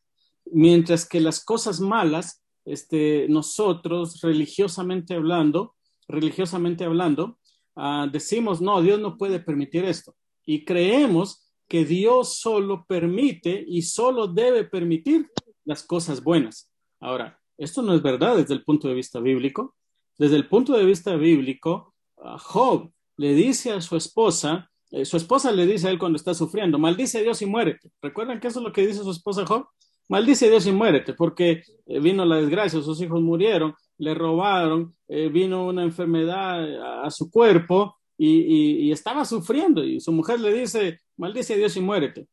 Mientras 0.46 1.08
que 1.08 1.20
las 1.20 1.44
cosas 1.44 1.78
malas, 1.78 2.42
este, 2.64 3.28
nosotros 3.28 4.20
religiosamente 4.20 5.14
hablando, 5.14 5.76
religiosamente 6.08 6.82
hablando, 6.82 7.38
ah, 7.76 8.08
decimos, 8.11 8.61
no, 8.61 8.82
Dios 8.82 8.99
no 8.99 9.16
puede 9.16 9.38
permitir 9.38 9.84
esto. 9.84 10.16
Y 10.44 10.64
creemos 10.64 11.42
que 11.73 11.87
Dios 11.87 12.38
solo 12.38 12.85
permite 12.87 13.64
y 13.67 13.81
solo 13.81 14.26
debe 14.26 14.64
permitir 14.64 15.31
las 15.64 15.83
cosas 15.83 16.23
buenas. 16.23 16.71
Ahora, 17.00 17.41
esto 17.57 17.81
no 17.81 17.95
es 17.95 18.02
verdad 18.02 18.37
desde 18.37 18.52
el 18.52 18.62
punto 18.62 18.88
de 18.88 18.95
vista 18.95 19.21
bíblico. 19.21 19.75
Desde 20.19 20.37
el 20.37 20.47
punto 20.49 20.76
de 20.76 20.85
vista 20.85 21.17
bíblico, 21.17 21.95
Job 22.17 22.93
le 23.17 23.33
dice 23.33 23.73
a 23.73 23.81
su 23.81 23.97
esposa, 23.97 24.71
eh, 24.91 25.07
su 25.07 25.17
esposa 25.17 25.50
le 25.50 25.64
dice 25.64 25.88
a 25.88 25.91
él 25.91 25.99
cuando 25.99 26.17
está 26.17 26.35
sufriendo, 26.35 26.79
maldice 26.79 27.21
a 27.21 27.23
Dios 27.23 27.41
y 27.41 27.47
muérete. 27.47 27.91
¿Recuerdan 28.02 28.38
que 28.38 28.49
eso 28.49 28.59
es 28.59 28.67
lo 28.67 28.73
que 28.75 28.87
dice 28.87 29.02
su 29.02 29.11
esposa 29.11 29.47
Job? 29.47 29.64
Maldice 30.09 30.49
a 30.49 30.50
Dios 30.50 30.67
y 30.67 30.73
muérete, 30.73 31.14
porque 31.14 31.62
eh, 31.87 32.00
vino 32.00 32.26
la 32.26 32.37
desgracia, 32.37 32.83
sus 32.83 33.00
hijos 33.00 33.23
murieron, 33.23 33.75
le 33.97 34.12
robaron, 34.12 34.95
eh, 35.09 35.31
vino 35.31 35.64
una 35.64 35.85
enfermedad 35.85 37.07
a, 37.07 37.11
su 37.11 37.31
cuerpo 37.31 37.97
y, 38.25 38.93
estaba 38.93 39.25
sufriendo. 39.25 39.85
Y 39.85 40.00
su 40.00 40.12
mujer 40.12 40.41
le 40.41 40.52
dice, 40.52 41.00
maldice 41.17 41.55
a 41.55 41.57
Dios 41.57 41.76
y 41.76 41.81
muérete. 41.81 42.29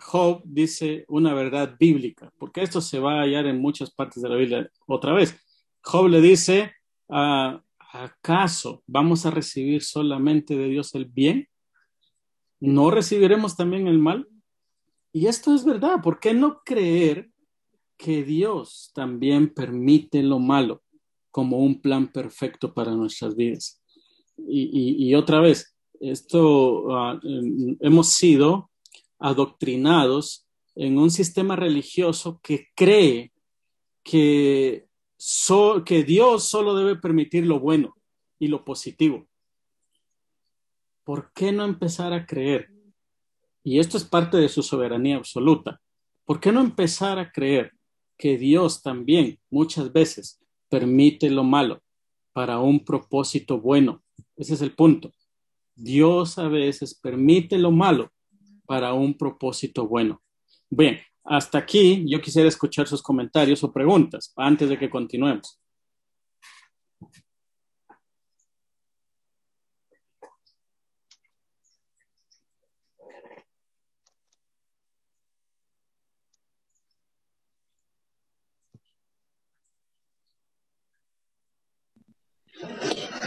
Job 0.00 0.42
dice 0.44 1.04
una 1.08 1.32
verdad 1.34 1.76
bíblica, 1.78 2.32
porque 2.38 2.62
esto 2.62 2.80
se 2.80 2.98
va 2.98 3.18
a 3.18 3.22
hallar 3.22 3.46
en 3.46 3.60
muchas 3.60 3.90
partes 3.90 4.22
de 4.22 4.28
la 4.28 4.36
Biblia 4.36 4.70
otra 4.86 5.12
vez. 5.12 5.36
Job 5.82 6.08
le 6.08 6.20
dice, 6.20 6.72
ah, 7.08 7.62
¿acaso 7.78 8.82
vamos 8.86 9.24
a 9.26 9.30
recibir 9.30 9.82
solamente 9.82 10.56
de 10.56 10.68
Dios 10.68 10.94
el 10.94 11.06
bien? 11.06 11.48
¿No 12.60 12.90
recibiremos 12.90 13.56
también 13.56 13.86
el 13.86 13.98
mal? 13.98 14.28
Y 15.12 15.26
esto 15.26 15.54
es 15.54 15.64
verdad, 15.64 16.02
¿por 16.02 16.20
qué 16.20 16.34
no 16.34 16.60
creer 16.64 17.30
que 17.96 18.22
Dios 18.24 18.90
también 18.94 19.54
permite 19.54 20.22
lo 20.22 20.38
malo 20.38 20.82
como 21.30 21.58
un 21.58 21.80
plan 21.80 22.08
perfecto 22.08 22.74
para 22.74 22.92
nuestras 22.92 23.34
vidas? 23.34 23.77
Y, 24.46 25.14
otra 25.14 25.40
vez, 25.40 25.74
esto 26.00 26.96
ah, 26.96 27.20
hemos 27.80 28.10
sido 28.10 28.70
adoctrinados 29.18 30.46
en 30.74 30.96
un 30.98 31.10
sistema 31.10 31.56
religioso 31.56 32.40
que 32.42 32.68
cree 32.74 33.32
que, 34.04 34.86
que 35.84 36.04
Dios 36.04 36.44
solo 36.44 36.76
debe 36.76 36.96
permitir 36.96 37.46
lo 37.46 37.58
bueno 37.58 37.96
y 38.38 38.48
lo 38.48 38.64
positivo. 38.64 39.26
¿Por 41.04 41.32
qué 41.32 41.52
no 41.52 41.64
empezar 41.64 42.12
a 42.12 42.26
creer? 42.26 42.70
Y 43.64 43.80
esto 43.80 43.96
es 43.96 44.04
parte 44.04 44.36
de 44.36 44.48
su 44.48 44.62
soberanía 44.62 45.16
absoluta. 45.16 45.80
¿Por 46.24 46.38
qué 46.38 46.52
no 46.52 46.60
empezar 46.60 47.18
a 47.18 47.32
creer 47.32 47.72
que 48.16 48.38
Dios 48.38 48.82
también 48.82 49.38
muchas 49.50 49.92
veces 49.92 50.40
permite 50.68 51.30
lo 51.30 51.44
malo 51.44 51.82
para 52.32 52.60
un 52.60 52.84
propósito 52.84 53.60
bueno 53.60 54.02
ese 54.38 54.54
es 54.54 54.62
el 54.62 54.74
punto. 54.74 55.12
Dios 55.74 56.38
a 56.38 56.48
veces 56.48 56.94
permite 56.94 57.58
lo 57.58 57.70
malo 57.70 58.10
para 58.66 58.94
un 58.94 59.16
propósito 59.16 59.86
bueno. 59.86 60.22
Bien, 60.70 60.98
hasta 61.24 61.58
aquí 61.58 62.04
yo 62.08 62.20
quisiera 62.20 62.48
escuchar 62.48 62.86
sus 62.86 63.02
comentarios 63.02 63.62
o 63.64 63.72
preguntas 63.72 64.32
antes 64.36 64.68
de 64.68 64.78
que 64.78 64.88
continuemos. 64.88 65.60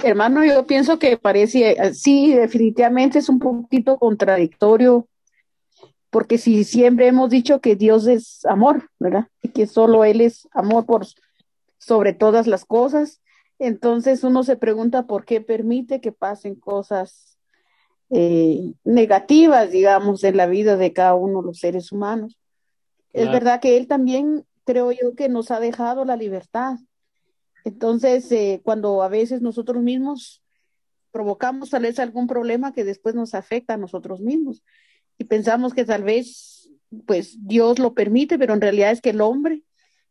Hermano, 0.03 0.43
yo 0.43 0.65
pienso 0.65 1.00
que 1.00 1.17
parece, 1.17 1.72
eh, 1.72 1.93
sí, 1.93 2.34
definitivamente 2.34 3.20
es 3.20 3.29
un 3.29 3.39
poquito 3.39 3.98
contradictorio, 3.98 5.08
porque 6.10 6.38
si 6.38 6.63
siempre 6.63 7.08
hemos 7.08 7.29
dicho 7.29 7.62
que 7.62 7.75
Dios 7.75 8.08
es 8.08 8.46
amor, 8.46 8.89
¿verdad? 9.00 9.27
Y 9.41 9.50
que 9.50 9.67
solo 9.67 10.03
Él 10.03 10.22
es 10.22 10.48
amor 10.51 10.86
por 10.86 11.05
sobre 11.77 12.13
todas 12.13 12.48
las 12.48 12.65
cosas, 12.65 13.22
entonces 13.60 14.24
uno 14.24 14.43
se 14.43 14.55
pregunta 14.55 15.08
por 15.08 15.25
qué 15.25 15.39
permite 15.39 16.01
que 16.01 16.12
pasen 16.12 16.55
cosas 16.55 17.38
eh, 18.10 18.74
negativas, 18.84 19.72
digamos, 19.72 20.24
en 20.24 20.36
la 20.36 20.48
vida 20.48 20.77
de 20.77 20.93
cada 20.93 21.13
uno 21.13 21.41
de 21.41 21.48
los 21.48 21.60
seres 21.60 21.91
humanos. 21.91 22.38
Es 23.13 23.29
verdad 23.29 23.60
que 23.60 23.77
Él 23.77 23.88
también, 23.88 24.46
creo 24.65 24.91
yo, 24.91 25.15
que 25.15 25.29
nos 25.29 25.51
ha 25.51 25.60
dejado 25.60 26.05
la 26.05 26.15
libertad. 26.15 26.77
Entonces, 27.63 28.32
eh, 28.32 28.62
cuando 28.63 29.03
a 29.03 29.10
veces 29.10 29.41
nosotros 29.41 29.82
mismos 29.82 30.41
provocamos 31.12 31.70
tal 31.70 31.84
vez 31.84 32.00
algún 32.00 32.27
problema 32.27 32.74
que 32.74 32.84
después 32.84 33.15
nos 33.15 33.34
afecta 33.34 33.74
a 33.74 33.77
nosotros 33.77 34.22
mismos 34.22 34.63
y 35.18 35.25
pensamos 35.25 35.74
que 35.74 35.86
tal 35.86 36.03
vez, 36.03 36.70
pues 37.06 37.38
Dios 37.46 37.80
lo 37.80 37.94
permite, 37.94 38.39
pero 38.39 38.53
en 38.53 38.62
realidad 38.62 38.91
es 38.91 39.01
que 39.01 39.12
el 39.12 39.22
hombre 39.22 39.63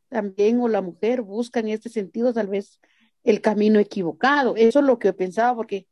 también 0.09 0.61
o 0.61 0.69
la 0.69 0.83
mujer 0.83 1.23
busca 1.23 1.61
en 1.61 1.69
este 1.69 1.88
sentido 1.88 2.33
tal 2.33 2.49
vez 2.49 2.80
el 3.25 3.40
camino 3.40 3.78
equivocado. 3.78 4.57
Eso 4.57 4.80
es 4.80 4.85
lo 4.85 4.99
que 4.99 5.09
he 5.09 5.12
pensado, 5.12 5.57
porque 5.57 5.87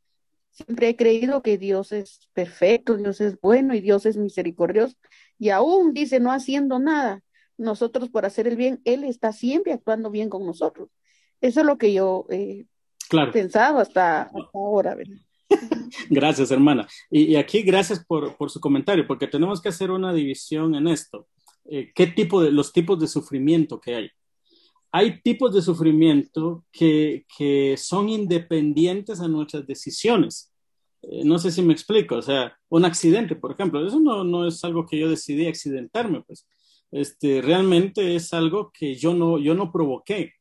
siempre 0.51 0.89
he 0.89 0.95
creído 0.95 1.41
que 1.41 1.57
Dios 1.57 1.91
es 1.91 2.29
perfecto, 2.33 2.97
Dios 2.97 3.21
es 3.21 3.39
bueno 3.39 3.73
y 3.73 3.81
Dios 3.81 4.05
es 4.05 4.17
misericordioso. 4.17 4.95
Y 5.37 5.49
aún 5.49 5.93
dice, 5.93 6.19
no 6.19 6.31
haciendo 6.31 6.79
nada, 6.79 7.23
nosotros 7.57 8.09
por 8.09 8.25
hacer 8.25 8.47
el 8.47 8.55
bien, 8.55 8.81
Él 8.85 9.03
está 9.03 9.31
siempre 9.33 9.73
actuando 9.73 10.09
bien 10.09 10.29
con 10.29 10.45
nosotros. 10.45 10.89
Eso 11.41 11.59
es 11.61 11.65
lo 11.65 11.77
que 11.77 11.93
yo 11.93 12.25
he 12.29 12.65
pensado 13.31 13.79
hasta, 13.79 14.29
ahora. 14.53 14.95
gracias, 16.09 16.51
hermana. 16.51 16.87
Y, 17.09 17.35
aquí 17.35 17.61
gracias 17.61 18.03
por, 18.05 18.35
por, 18.37 18.49
su 18.49 18.59
comentario, 18.59 19.07
porque 19.07 19.27
tenemos 19.27 19.61
que 19.61 19.69
hacer 19.69 19.91
una 19.91 20.13
división 20.13 20.75
en 20.75 20.87
esto. 20.87 21.27
Eh, 21.65 21.91
¿Qué 21.93 22.07
tipo 22.07 22.41
de, 22.41 22.51
los 22.51 22.73
tipos 22.73 22.99
de 22.99 23.07
sufrimiento 23.07 23.79
que 23.79 23.95
hay? 23.95 24.11
hay 24.91 25.21
tipos 25.21 25.53
de 25.53 25.61
sufrimiento 25.61 26.65
que, 26.71 27.25
que 27.37 27.75
son 27.77 28.09
independientes 28.09 29.19
a 29.19 29.27
nuestras 29.27 29.65
decisiones. 29.67 30.51
Eh, 31.01 31.23
no 31.23 31.37
sé 31.37 31.51
si 31.51 31.61
me 31.61 31.73
explico, 31.73 32.15
o 32.15 32.21
sea, 32.21 32.57
un 32.69 32.85
accidente, 32.85 33.35
por 33.35 33.51
ejemplo, 33.51 33.85
eso 33.85 33.99
no, 33.99 34.23
no 34.23 34.47
es 34.47 34.63
algo 34.63 34.85
que 34.85 34.97
yo 34.97 35.09
decidí 35.09 35.47
accidentarme, 35.47 36.21
pues, 36.21 36.47
este, 36.91 37.41
realmente 37.41 38.15
es 38.15 38.33
algo 38.33 38.71
que 38.73 38.95
yo 38.95 39.13
no, 39.13 39.37
yo 39.37 39.53
no 39.53 39.71
provoqué 39.71 40.33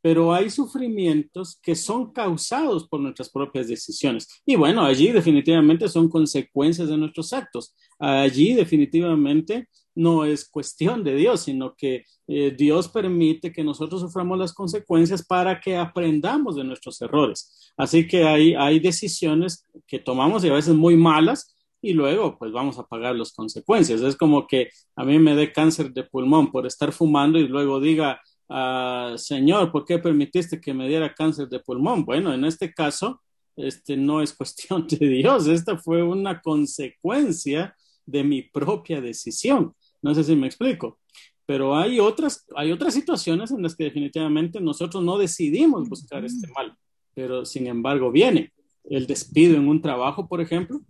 pero 0.00 0.32
hay 0.32 0.50
sufrimientos 0.50 1.58
que 1.62 1.74
son 1.74 2.12
causados 2.12 2.88
por 2.88 3.00
nuestras 3.00 3.30
propias 3.30 3.68
decisiones. 3.68 4.28
Y 4.46 4.56
bueno, 4.56 4.84
allí 4.84 5.12
definitivamente 5.12 5.88
son 5.88 6.08
consecuencias 6.08 6.88
de 6.88 6.96
nuestros 6.96 7.32
actos. 7.32 7.74
Allí 7.98 8.54
definitivamente 8.54 9.68
no 9.94 10.24
es 10.24 10.48
cuestión 10.48 11.02
de 11.02 11.16
Dios, 11.16 11.40
sino 11.40 11.74
que 11.74 12.04
eh, 12.28 12.54
Dios 12.56 12.88
permite 12.88 13.52
que 13.52 13.64
nosotros 13.64 14.00
suframos 14.00 14.38
las 14.38 14.52
consecuencias 14.52 15.26
para 15.26 15.60
que 15.60 15.76
aprendamos 15.76 16.54
de 16.54 16.64
nuestros 16.64 17.00
errores. 17.02 17.72
Así 17.76 18.06
que 18.06 18.24
hay, 18.24 18.54
hay 18.54 18.78
decisiones 18.78 19.64
que 19.86 19.98
tomamos 19.98 20.44
y 20.44 20.48
a 20.48 20.54
veces 20.54 20.74
muy 20.74 20.96
malas, 20.96 21.56
y 21.80 21.92
luego 21.92 22.36
pues 22.38 22.52
vamos 22.52 22.78
a 22.78 22.86
pagar 22.86 23.16
las 23.16 23.32
consecuencias. 23.32 24.00
Es 24.00 24.16
como 24.16 24.46
que 24.46 24.68
a 24.96 25.04
mí 25.04 25.18
me 25.18 25.34
dé 25.34 25.52
cáncer 25.52 25.92
de 25.92 26.04
pulmón 26.04 26.50
por 26.50 26.66
estar 26.66 26.92
fumando 26.92 27.38
y 27.38 27.46
luego 27.46 27.80
diga, 27.80 28.20
Ah, 28.48 29.14
Señor, 29.16 29.70
¿por 29.70 29.84
qué 29.84 29.98
permitiste 29.98 30.60
que 30.60 30.72
me 30.72 30.88
diera 30.88 31.14
cáncer 31.14 31.48
de 31.48 31.60
pulmón? 31.60 32.04
Bueno, 32.04 32.32
en 32.32 32.44
este 32.44 32.72
caso, 32.72 33.20
este 33.56 33.96
no 33.96 34.22
es 34.22 34.32
cuestión 34.36 34.86
de 34.86 35.08
Dios, 35.08 35.46
esta 35.46 35.76
fue 35.76 36.02
una 36.02 36.40
consecuencia 36.40 37.74
de 38.06 38.24
mi 38.24 38.42
propia 38.42 39.00
decisión. 39.00 39.74
No 40.00 40.14
sé 40.14 40.24
si 40.24 40.34
me 40.34 40.46
explico, 40.46 40.98
pero 41.44 41.76
hay 41.76 42.00
otras, 42.00 42.46
hay 42.56 42.72
otras 42.72 42.94
situaciones 42.94 43.50
en 43.50 43.62
las 43.62 43.76
que 43.76 43.84
definitivamente 43.84 44.60
nosotros 44.60 45.02
no 45.02 45.18
decidimos 45.18 45.88
buscar 45.88 46.24
este 46.24 46.46
mal, 46.48 46.74
pero 47.14 47.44
sin 47.44 47.66
embargo 47.66 48.10
viene 48.10 48.52
el 48.84 49.06
despido 49.06 49.56
en 49.56 49.68
un 49.68 49.82
trabajo, 49.82 50.28
por 50.28 50.40
ejemplo, 50.40 50.80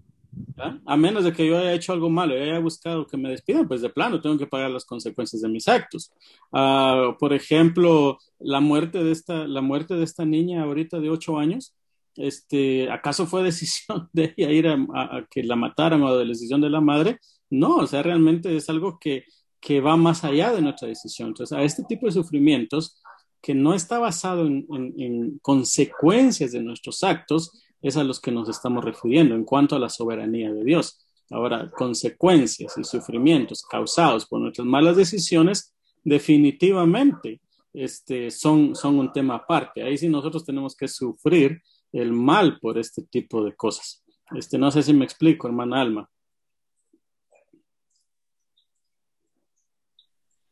a 0.86 0.96
menos 0.96 1.24
de 1.24 1.32
que 1.32 1.46
yo 1.46 1.58
haya 1.58 1.72
hecho 1.72 1.92
algo 1.92 2.10
malo 2.10 2.36
y 2.36 2.40
haya 2.40 2.58
buscado 2.58 3.06
que 3.06 3.16
me 3.16 3.30
despidan, 3.30 3.68
pues 3.68 3.80
de 3.80 3.90
plano 3.90 4.20
tengo 4.20 4.38
que 4.38 4.46
pagar 4.46 4.70
las 4.70 4.84
consecuencias 4.84 5.42
de 5.42 5.48
mis 5.48 5.68
actos. 5.68 6.12
Ah, 6.52 7.16
por 7.18 7.32
ejemplo, 7.32 8.18
la 8.38 8.60
muerte, 8.60 9.02
de 9.02 9.12
esta, 9.12 9.46
la 9.46 9.60
muerte 9.60 9.94
de 9.94 10.04
esta 10.04 10.24
niña 10.24 10.62
ahorita 10.62 11.00
de 11.00 11.10
ocho 11.10 11.38
años, 11.38 11.74
este, 12.16 12.90
¿acaso 12.90 13.26
fue 13.26 13.42
decisión 13.42 14.08
de 14.12 14.34
ella 14.36 14.50
ir 14.50 14.68
a, 14.68 15.26
que 15.30 15.42
la 15.44 15.56
mataran 15.56 16.02
o 16.02 16.16
de 16.16 16.26
decisión 16.26 16.60
de 16.60 16.70
la 16.70 16.80
madre? 16.80 17.18
No, 17.50 17.76
o 17.76 17.86
sea, 17.86 18.02
realmente 18.02 18.54
es 18.56 18.68
algo 18.68 18.98
que, 18.98 19.24
que 19.60 19.80
va 19.80 19.96
más 19.96 20.24
allá 20.24 20.52
de 20.52 20.60
nuestra 20.60 20.88
decisión. 20.88 21.28
Entonces, 21.28 21.56
a 21.56 21.62
este 21.62 21.84
tipo 21.84 22.06
de 22.06 22.12
sufrimientos 22.12 23.00
que 23.40 23.54
no 23.54 23.72
está 23.72 24.00
basado 24.00 24.46
en 24.46 25.38
consecuencias 25.40 26.50
de 26.50 26.60
nuestros 26.60 27.04
actos, 27.04 27.52
es 27.82 27.96
a 27.96 28.04
los 28.04 28.20
que 28.20 28.32
nos 28.32 28.48
estamos 28.48 28.84
refiriendo 28.84 29.34
en 29.34 29.44
cuanto 29.44 29.76
a 29.76 29.78
la 29.78 29.88
soberanía 29.88 30.52
de 30.52 30.64
Dios. 30.64 31.04
Ahora, 31.30 31.70
consecuencias 31.70 32.76
y 32.78 32.84
sufrimientos 32.84 33.62
causados 33.62 34.26
por 34.26 34.40
nuestras 34.40 34.66
malas 34.66 34.96
decisiones 34.96 35.74
definitivamente 36.02 37.40
este, 37.72 38.30
son, 38.30 38.74
son 38.74 38.98
un 38.98 39.12
tema 39.12 39.36
aparte. 39.36 39.82
Ahí 39.82 39.98
sí 39.98 40.08
nosotros 40.08 40.44
tenemos 40.44 40.74
que 40.74 40.88
sufrir 40.88 41.62
el 41.92 42.12
mal 42.12 42.58
por 42.60 42.78
este 42.78 43.02
tipo 43.02 43.44
de 43.44 43.54
cosas. 43.54 44.04
Este, 44.34 44.58
no 44.58 44.70
sé 44.70 44.82
si 44.82 44.92
me 44.92 45.04
explico, 45.04 45.46
hermana 45.46 45.80
Alma. 45.80 46.10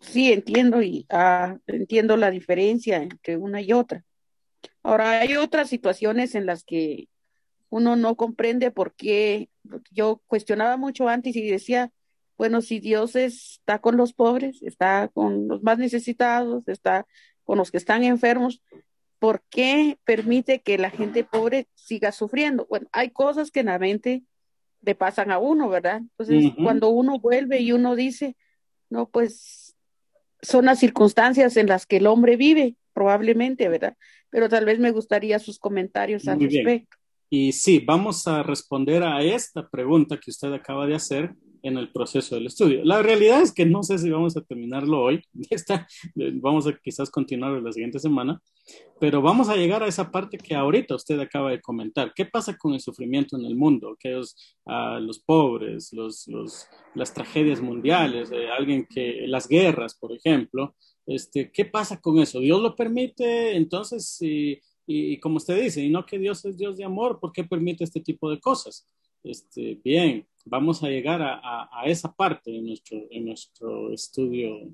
Sí, 0.01 0.33
entiendo 0.33 0.83
y 0.83 1.05
ah, 1.11 1.57
entiendo 1.67 2.17
la 2.17 2.31
diferencia 2.31 3.03
entre 3.03 3.37
una 3.37 3.61
y 3.61 3.73
otra. 3.73 4.05
Ahora, 4.83 5.21
hay 5.21 5.37
otras 5.37 5.69
situaciones 5.69 6.35
en 6.35 6.47
las 6.47 6.65
que 6.65 7.09
uno 7.71 7.97
no 7.97 8.17
comprende 8.17 8.71
por 8.71 8.95
qué. 8.95 9.49
Yo 9.91 10.23
cuestionaba 10.27 10.77
mucho 10.77 11.09
antes 11.09 11.35
y 11.37 11.49
decía, 11.49 11.93
bueno, 12.37 12.61
si 12.61 12.81
Dios 12.81 13.17
está 13.17 13.81
con 13.81 13.97
los 13.97 14.13
pobres, 14.13 14.63
está 14.63 15.09
con 15.09 15.49
los 15.49 15.63
más 15.63 15.79
necesitados, 15.79 16.69
está 16.69 17.07
con 17.45 17.59
los 17.59 17.71
que 17.71 17.79
están 17.79 18.05
enfermos, 18.05 18.63
¿por 19.19 19.43
qué 19.49 19.99
permite 20.05 20.61
que 20.61 20.79
la 20.79 20.91
gente 20.91 21.25
pobre 21.25 21.69
siga 21.75 22.13
sufriendo? 22.13 22.67
Bueno, 22.69 22.89
hay 22.93 23.11
cosas 23.11 23.51
que 23.51 23.61
en 23.61 23.67
la 23.67 23.79
mente 23.79 24.25
le 24.83 24.95
pasan 24.95 25.31
a 25.31 25.39
uno, 25.39 25.69
¿verdad? 25.69 26.03
Entonces, 26.19 26.53
cuando 26.63 26.91
uno 26.91 27.19
vuelve 27.19 27.61
y 27.61 27.73
uno 27.73 27.97
dice, 27.97 28.37
no, 28.91 29.09
pues 29.09 29.75
son 30.43 30.67
las 30.67 30.79
circunstancias 30.79 31.57
en 31.57 31.67
las 31.67 31.87
que 31.87 31.97
el 31.97 32.07
hombre 32.07 32.37
vive, 32.37 32.77
probablemente, 32.93 33.69
¿verdad? 33.69 33.97
Pero 34.31 34.49
tal 34.49 34.65
vez 34.65 34.79
me 34.79 34.91
gustaría 34.91 35.39
sus 35.39 35.59
comentarios 35.59 36.29
al 36.29 36.41
respecto. 36.41 36.97
Y 37.29 37.53
sí, 37.53 37.83
vamos 37.85 38.27
a 38.27 38.43
responder 38.43 39.03
a 39.03 39.23
esta 39.23 39.69
pregunta 39.69 40.19
que 40.19 40.31
usted 40.31 40.53
acaba 40.53 40.87
de 40.87 40.95
hacer 40.95 41.35
en 41.67 41.77
el 41.79 41.91
proceso 41.91 42.37
del 42.37 42.47
estudio. 42.47 42.85
La 42.85 43.03
realidad 43.03 43.43
es 43.43 43.53
que 43.53 43.67
no 43.67 43.83
sé 43.83 43.99
si 43.99 44.09
vamos 44.09 44.37
a 44.37 44.41
terminarlo 44.43 45.03
hoy, 45.03 45.23
vamos 46.35 46.67
a 46.67 46.77
quizás 46.77 47.11
continuar 47.11 47.61
la 47.61 47.73
siguiente 47.73 47.99
semana, 47.99 48.41
pero 49.01 49.21
vamos 49.21 49.49
a 49.49 49.57
llegar 49.57 49.83
a 49.83 49.89
esa 49.89 50.11
parte 50.11 50.39
que 50.39 50.55
ahorita 50.55 50.95
usted 50.95 51.19
acaba 51.19 51.51
de 51.51 51.61
comentar. 51.61 52.13
¿Qué 52.15 52.25
pasa 52.25 52.57
con 52.57 52.75
el 52.75 52.81
sufrimiento 52.81 53.37
en 53.37 53.45
el 53.45 53.57
mundo? 53.57 53.91
Aquellos, 53.91 54.37
uh, 54.65 55.01
los 55.01 55.19
pobres, 55.19 55.93
los, 55.93 56.29
las 56.95 57.13
tragedias 57.13 57.61
mundiales, 57.61 58.31
eh, 58.31 58.49
alguien 58.57 58.87
que, 58.89 59.25
las 59.27 59.49
guerras, 59.49 59.97
por 59.99 60.13
ejemplo, 60.13 60.77
este, 61.05 61.51
¿qué 61.53 61.65
pasa 61.65 62.01
con 62.01 62.19
eso? 62.19 62.41
¿Dios 62.41 62.61
lo 62.61 62.77
permite? 62.77 63.57
Entonces, 63.57 64.09
si 64.09 64.61
y, 64.87 65.19
como 65.19 65.37
usted 65.37 65.61
dice, 65.61 65.83
y 65.83 65.91
no 65.91 66.07
que 66.07 66.19
Dios 66.19 66.45
es 66.45 66.57
Dios 66.57 66.77
de 66.77 66.85
amor, 66.85 67.19
¿por 67.21 67.33
qué 67.33 67.45
permite 67.45 67.85
este 67.85 68.01
tipo 68.01 68.31
de 68.31 68.41
cosas? 68.41 68.89
Este, 69.23 69.81
bien, 69.83 70.27
vamos 70.45 70.83
a 70.83 70.89
llegar 70.89 71.21
a, 71.23 71.83
esa 71.87 72.13
parte 72.15 72.57
en 72.57 73.25
nuestro 73.25 73.93
estudio 73.93 74.71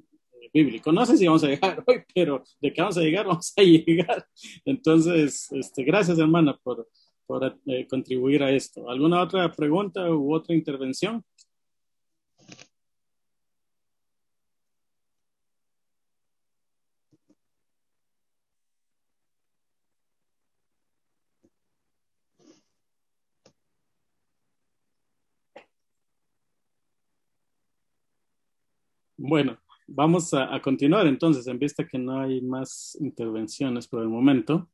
bíblico. 0.53 0.92
No 0.92 1.05
sé 1.07 1.16
si 1.16 1.27
vamos 1.27 1.44
a 1.44 1.48
llegar 1.48 1.83
hoy, 1.87 2.03
pero 2.14 2.42
de 2.61 2.72
qué 2.72 2.81
vamos 2.81 2.96
a 2.96 3.01
llegar, 3.01 3.27
vamos 3.27 3.53
a 3.57 3.62
llegar. 3.62 4.27
Entonces, 4.64 5.51
este, 5.53 5.85
gracias 5.85 6.18
hermana 6.18 6.59
por, 6.62 6.88
por 7.27 7.59
eh, 7.66 7.87
contribuir 7.88 8.42
a 8.42 8.51
esto. 8.51 8.88
¿Alguna 8.90 9.22
otra 9.22 9.51
pregunta 9.53 10.11
u 10.11 10.35
otra 10.35 10.55
intervención? 10.55 11.25
Bueno, 29.25 29.57
vamos 29.87 30.35
a, 30.35 30.61
continuar 30.61 31.07
entonces, 31.07 31.47
en 31.47 31.57
vista 31.57 31.87
que 31.87 31.97
no 31.97 32.21
hay 32.21 32.41
más 32.41 32.97
intervenciones 33.01 33.87
por 33.87 34.03
el 34.03 34.09
momento. 34.09 34.69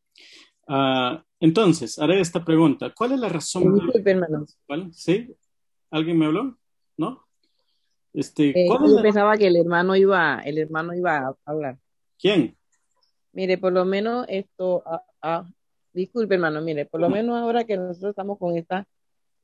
Ah, 0.66 1.22
entonces, 1.38 1.98
haré 1.98 2.18
esta 2.18 2.42
pregunta. 2.42 2.90
¿Cuál 2.96 3.12
es 3.12 3.20
la 3.20 3.28
razón? 3.28 3.78
¿Cuál? 4.66 4.92
¿Sí? 4.94 5.36
¿Alguien 5.90 6.18
me 6.18 6.26
habló? 6.26 6.56
¿No? 6.96 7.26
Este, 8.14 8.58
eh, 8.58 8.68
yo 8.68 9.02
pensaba 9.02 9.36
que 9.36 9.48
el 9.48 9.56
hermano 9.56 9.94
iba, 9.94 10.40
el 10.40 10.56
hermano 10.56 10.94
iba 10.94 11.18
a 11.18 11.36
hablar. 11.44 11.76
¿Quién? 12.18 12.56
Mire, 13.32 13.58
por 13.58 13.74
lo 13.74 13.84
menos 13.84 14.24
esto, 14.30 14.82
ah, 14.86 15.02
ah, 15.20 15.46
disculpe 15.92 16.36
hermano, 16.36 16.62
mire, 16.62 16.86
por 16.86 17.02
lo 17.02 17.10
menos 17.10 17.36
ahora 17.36 17.64
que 17.64 17.76
nosotros 17.76 18.10
estamos 18.10 18.38
con 18.38 18.56
esta, 18.56 18.86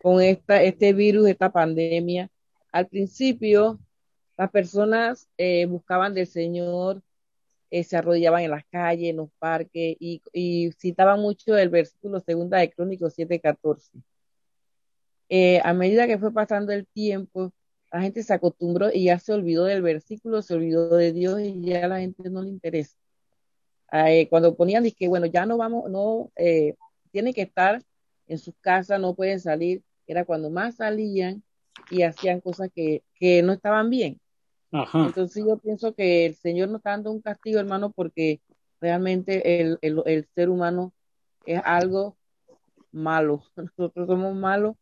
con 0.00 0.22
esta, 0.22 0.62
este 0.62 0.94
virus, 0.94 1.28
esta 1.28 1.52
pandemia, 1.52 2.30
al 2.72 2.88
principio 2.88 3.78
las 4.36 4.50
personas 4.50 5.28
eh, 5.38 5.66
buscaban 5.66 6.14
del 6.14 6.26
Señor, 6.26 7.02
eh, 7.70 7.84
se 7.84 7.96
arrodillaban 7.96 8.42
en 8.42 8.50
las 8.50 8.64
calles, 8.66 9.10
en 9.10 9.16
los 9.16 9.30
parques 9.38 9.96
y, 9.98 10.22
y 10.32 10.72
citaban 10.72 11.20
mucho 11.20 11.56
el 11.56 11.70
versículo 11.70 12.20
segunda 12.20 12.58
de 12.58 12.70
Crónicos 12.70 13.14
7:14. 13.16 13.90
Eh, 15.28 15.60
a 15.64 15.72
medida 15.72 16.06
que 16.06 16.18
fue 16.18 16.32
pasando 16.32 16.72
el 16.72 16.86
tiempo, 16.86 17.52
la 17.90 18.02
gente 18.02 18.22
se 18.22 18.34
acostumbró 18.34 18.90
y 18.92 19.04
ya 19.04 19.18
se 19.18 19.32
olvidó 19.32 19.64
del 19.64 19.82
versículo, 19.82 20.42
se 20.42 20.54
olvidó 20.54 20.96
de 20.96 21.12
Dios 21.12 21.40
y 21.40 21.60
ya 21.62 21.84
a 21.84 21.88
la 21.88 22.00
gente 22.00 22.28
no 22.30 22.42
le 22.42 22.50
interesa. 22.50 22.96
Eh, 23.92 24.28
cuando 24.28 24.54
ponían, 24.56 24.84
que 24.90 25.08
bueno, 25.08 25.26
ya 25.26 25.46
no 25.46 25.56
vamos, 25.56 25.90
no, 25.90 26.30
eh, 26.36 26.74
tienen 27.12 27.32
que 27.32 27.42
estar 27.42 27.82
en 28.26 28.38
sus 28.38 28.54
casas, 28.60 29.00
no 29.00 29.14
pueden 29.14 29.40
salir, 29.40 29.82
era 30.06 30.24
cuando 30.24 30.50
más 30.50 30.76
salían 30.76 31.42
y 31.90 32.02
hacían 32.02 32.40
cosas 32.40 32.70
que, 32.74 33.02
que 33.14 33.42
no 33.42 33.52
estaban 33.52 33.90
bien. 33.90 34.20
Ajá. 34.74 35.06
Entonces 35.06 35.44
yo 35.46 35.56
pienso 35.58 35.94
que 35.94 36.26
el 36.26 36.34
Señor 36.34 36.68
nos 36.68 36.78
está 36.78 36.90
dando 36.90 37.12
un 37.12 37.20
castigo, 37.20 37.60
hermano, 37.60 37.92
porque 37.92 38.40
realmente 38.80 39.60
el, 39.60 39.78
el, 39.82 40.02
el 40.04 40.28
ser 40.34 40.50
humano 40.50 40.92
es 41.46 41.60
algo 41.64 42.16
malo. 42.90 43.44
Nosotros 43.56 44.08
somos 44.08 44.34
malos 44.34 44.74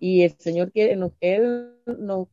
y 0.00 0.22
el 0.22 0.36
Señor 0.38 0.70
quiere, 0.70 0.96
nos, 0.96 1.12
Él 1.20 1.74
nos, 1.86 2.28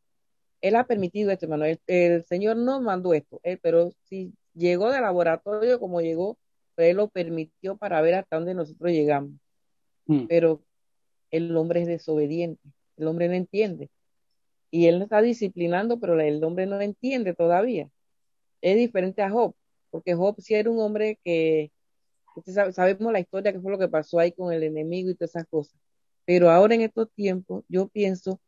Él 0.60 0.76
ha 0.76 0.86
permitido 0.86 1.32
esto, 1.32 1.46
hermano. 1.46 1.64
El, 1.64 1.80
el 1.88 2.26
Señor 2.26 2.58
no 2.58 2.82
mandó 2.82 3.14
esto, 3.14 3.40
él, 3.44 3.60
pero 3.62 3.92
si 4.04 4.34
llegó 4.54 4.92
de 4.92 5.00
laboratorio 5.00 5.80
como 5.80 6.02
llegó, 6.02 6.38
pues 6.76 6.90
Él 6.90 6.98
lo 6.98 7.08
permitió 7.08 7.78
para 7.78 8.02
ver 8.02 8.16
hasta 8.16 8.36
dónde 8.36 8.56
nosotros 8.56 8.92
llegamos. 8.92 9.32
Mm. 10.06 10.26
Pero 10.28 10.62
el 11.32 11.56
hombre 11.56 11.82
es 11.82 11.88
desobediente, 11.88 12.62
el 12.98 13.08
hombre 13.08 13.30
no 13.30 13.36
entiende. 13.36 13.90
Y 14.72 14.88
Él 14.88 15.00
no 15.00 15.06
está 15.06 15.22
disciplinando, 15.22 16.00
pero 16.00 16.20
el 16.20 16.44
hombre 16.44 16.66
no 16.66 16.80
entiende 16.82 17.34
todavía. 17.34 17.90
Es 18.62 18.78
diferente 18.78 19.22
a 19.22 19.32
Job, 19.32 19.56
porque 19.92 20.16
Job 20.16 20.36
sí 20.40 20.56
era 20.56 20.70
un 20.70 20.80
hombre 20.80 21.20
que, 21.24 21.72
sabe, 22.48 22.74
sabemos 22.74 23.14
la 23.14 23.20
historia, 23.20 23.54
que 23.54 23.60
fue 23.62 23.72
lo 23.72 23.80
que 23.80 23.88
pasó 23.88 24.20
ahí 24.20 24.32
con 24.32 24.54
el 24.54 24.64
enemigo 24.64 25.10
y 25.10 25.16
todas 25.16 25.32
esas 25.32 25.48
cosas. 25.48 25.80
Pero 26.26 26.50
ahora 26.52 26.76
en 26.76 26.82
estos 26.82 27.12
tiempos, 27.14 27.64
yo 27.70 27.88
pienso, 27.90 28.40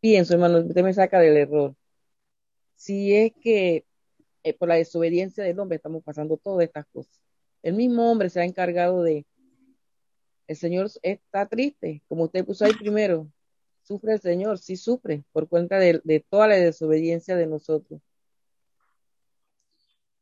pienso, 0.00 0.34
hermano, 0.34 0.60
usted 0.60 0.84
me 0.84 0.94
saca 0.94 1.20
del 1.20 1.36
error. 1.36 1.74
Si 2.76 3.14
es 3.14 3.32
que 3.40 3.84
eh, 4.44 4.54
por 4.54 4.68
la 4.68 4.76
desobediencia 4.76 5.42
del 5.42 5.58
hombre 5.58 5.76
estamos 5.76 6.02
pasando 6.04 6.36
todas 6.36 6.66
estas 6.66 6.86
cosas. 6.86 7.20
El 7.62 7.74
mismo 7.74 8.10
hombre 8.10 8.28
se 8.30 8.40
ha 8.40 8.44
encargado 8.44 9.02
de, 9.02 9.26
el 10.46 10.56
Señor 10.56 10.90
está 11.02 11.46
triste, 11.46 12.02
como 12.08 12.24
usted 12.24 12.44
puso 12.44 12.64
ahí 12.64 12.74
primero, 12.74 13.26
sufre 13.84 14.14
el 14.14 14.20
Señor, 14.20 14.58
sí 14.58 14.76
sufre 14.76 15.24
por 15.32 15.48
cuenta 15.48 15.78
de, 15.78 16.24
toda 16.28 16.48
la 16.48 16.56
desobediencia 16.56 17.36
de 17.36 17.46
nosotros. 17.46 18.00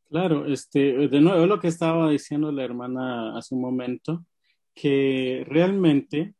Claro, 0.08 0.46
este, 0.46 1.08
de 1.08 1.20
nuevo 1.20 1.46
lo 1.46 1.58
que 1.58 1.68
estaba 1.68 2.10
diciendo 2.10 2.52
la 2.52 2.64
hermana 2.64 3.36
hace 3.36 3.54
un 3.54 3.62
momento, 3.62 4.26
que 4.74 5.44
realmente 5.46 6.34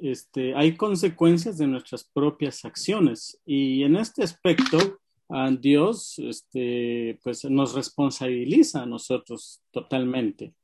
este, 0.00 0.54
hay 0.54 0.76
consecuencias 0.76 1.58
de 1.58 1.66
nuestras 1.66 2.04
propias 2.04 2.64
acciones 2.64 3.40
y 3.44 3.82
en 3.82 3.96
este 3.96 4.22
aspecto 4.22 5.00
a 5.28 5.50
Dios 5.50 6.18
este, 6.18 7.18
pues 7.22 7.44
nos 7.44 7.74
responsabiliza 7.74 8.82
a 8.82 8.86
nosotros 8.86 9.60
totalmente. 9.70 10.54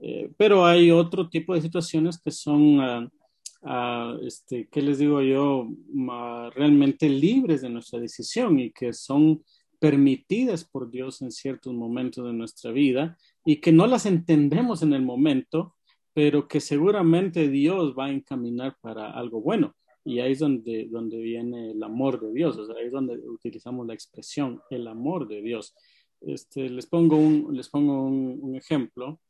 Eh, 0.00 0.30
pero 0.36 0.64
hay 0.64 0.90
otro 0.90 1.28
tipo 1.28 1.54
de 1.54 1.60
situaciones 1.60 2.20
que 2.20 2.30
son, 2.30 2.80
uh, 2.80 3.10
uh, 3.62 4.18
este, 4.24 4.68
¿qué 4.70 4.82
les 4.82 4.98
digo 4.98 5.20
yo?, 5.22 5.68
realmente 6.54 7.08
libres 7.08 7.62
de 7.62 7.70
nuestra 7.70 7.98
decisión 7.98 8.58
y 8.58 8.70
que 8.70 8.92
son 8.92 9.42
permitidas 9.78 10.64
por 10.64 10.90
Dios 10.90 11.22
en 11.22 11.30
ciertos 11.30 11.72
momentos 11.72 12.24
de 12.26 12.32
nuestra 12.32 12.72
vida 12.72 13.16
y 13.44 13.56
que 13.60 13.72
no 13.72 13.86
las 13.86 14.06
entendemos 14.06 14.82
en 14.82 14.92
el 14.92 15.02
momento, 15.02 15.76
pero 16.12 16.48
que 16.48 16.60
seguramente 16.60 17.48
Dios 17.48 17.94
va 17.96 18.06
a 18.06 18.10
encaminar 18.10 18.76
para 18.80 19.12
algo 19.12 19.40
bueno. 19.40 19.74
Y 20.04 20.20
ahí 20.20 20.32
es 20.32 20.38
donde, 20.38 20.88
donde 20.90 21.18
viene 21.18 21.72
el 21.72 21.82
amor 21.82 22.20
de 22.20 22.32
Dios, 22.32 22.56
o 22.56 22.66
sea, 22.66 22.76
ahí 22.76 22.86
es 22.86 22.92
donde 22.92 23.18
utilizamos 23.28 23.86
la 23.86 23.94
expresión, 23.94 24.60
el 24.70 24.88
amor 24.88 25.28
de 25.28 25.42
Dios. 25.42 25.74
Este, 26.20 26.68
les 26.70 26.86
pongo 26.86 27.16
un, 27.16 27.54
les 27.56 27.68
pongo 27.68 28.04
un 28.04 28.56
ejemplo. 28.56 29.20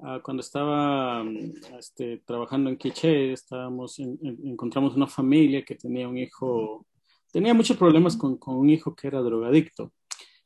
Uh, 0.00 0.20
cuando 0.22 0.42
estaba 0.42 1.24
este, 1.76 2.18
trabajando 2.24 2.70
en 2.70 2.76
Quiché, 2.76 3.32
estábamos 3.32 3.98
en, 3.98 4.16
en, 4.22 4.38
encontramos 4.46 4.94
una 4.94 5.08
familia 5.08 5.64
que 5.64 5.74
tenía 5.74 6.08
un 6.08 6.16
hijo, 6.16 6.86
tenía 7.32 7.52
muchos 7.52 7.76
problemas 7.76 8.16
con, 8.16 8.36
con 8.38 8.56
un 8.56 8.70
hijo 8.70 8.94
que 8.94 9.08
era 9.08 9.20
drogadicto. 9.20 9.92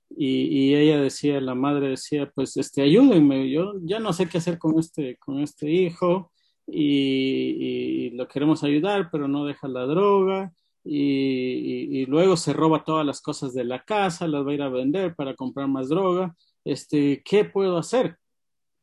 Y, 0.09 0.71
y, 0.71 0.75
ella 0.75 1.01
decía, 1.01 1.41
la 1.41 1.55
madre 1.55 1.88
decía, 1.88 2.31
pues, 2.35 2.57
este, 2.57 2.83
ayúdenme, 2.83 3.51
yo 3.51 3.75
ya 3.83 3.99
no 3.99 4.12
sé 4.12 4.27
qué 4.29 4.38
hacer 4.38 4.59
con 4.59 4.79
este, 4.79 5.17
con 5.19 5.41
este 5.41 5.71
hijo 5.71 6.33
y, 6.67 8.07
y 8.07 8.11
lo 8.11 8.29
queremos 8.29 8.65
ayudar, 8.65 9.11
pero 9.11 9.29
no 9.29 9.45
deja 9.45 9.69
la 9.69 9.85
droga 9.87 10.53
y, 10.85 12.01
y, 12.01 12.07
luego 12.07 12.37
se 12.37 12.53
roba 12.53 12.85
todas 12.85 13.07
las 13.07 13.21
cosas 13.21 13.55
de 13.55 13.65
la 13.65 13.85
casa, 13.85 14.27
las 14.27 14.47
va 14.47 14.51
a 14.51 14.55
ir 14.55 14.62
a 14.62 14.69
vender 14.69 15.15
para 15.15 15.35
comprar 15.35 15.69
más 15.69 15.88
droga, 15.88 16.35
este, 16.65 17.23
¿qué 17.25 17.45
puedo 17.45 17.79
hacer? 17.79 18.19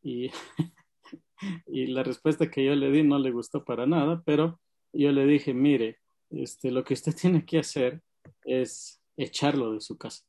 Y, 0.02 0.32
y 1.68 1.88
la 1.88 2.04
respuesta 2.04 2.50
que 2.50 2.64
yo 2.66 2.76
le 2.76 2.92
di 2.92 3.04
no 3.04 3.20
le 3.20 3.32
gustó 3.32 3.64
para 3.64 3.86
nada, 3.86 4.22
pero 4.26 4.60
yo 4.94 5.12
le 5.12 5.26
dije, 5.26 5.54
mire, 5.54 6.00
este, 6.30 6.72
lo 6.72 6.84
que 6.84 6.94
usted 6.94 7.16
tiene 7.20 7.46
que 7.46 7.60
hacer 7.60 8.02
es 8.44 9.02
echarlo 9.18 9.74
de 9.74 9.82
su 9.82 9.98
casa. 9.98 10.24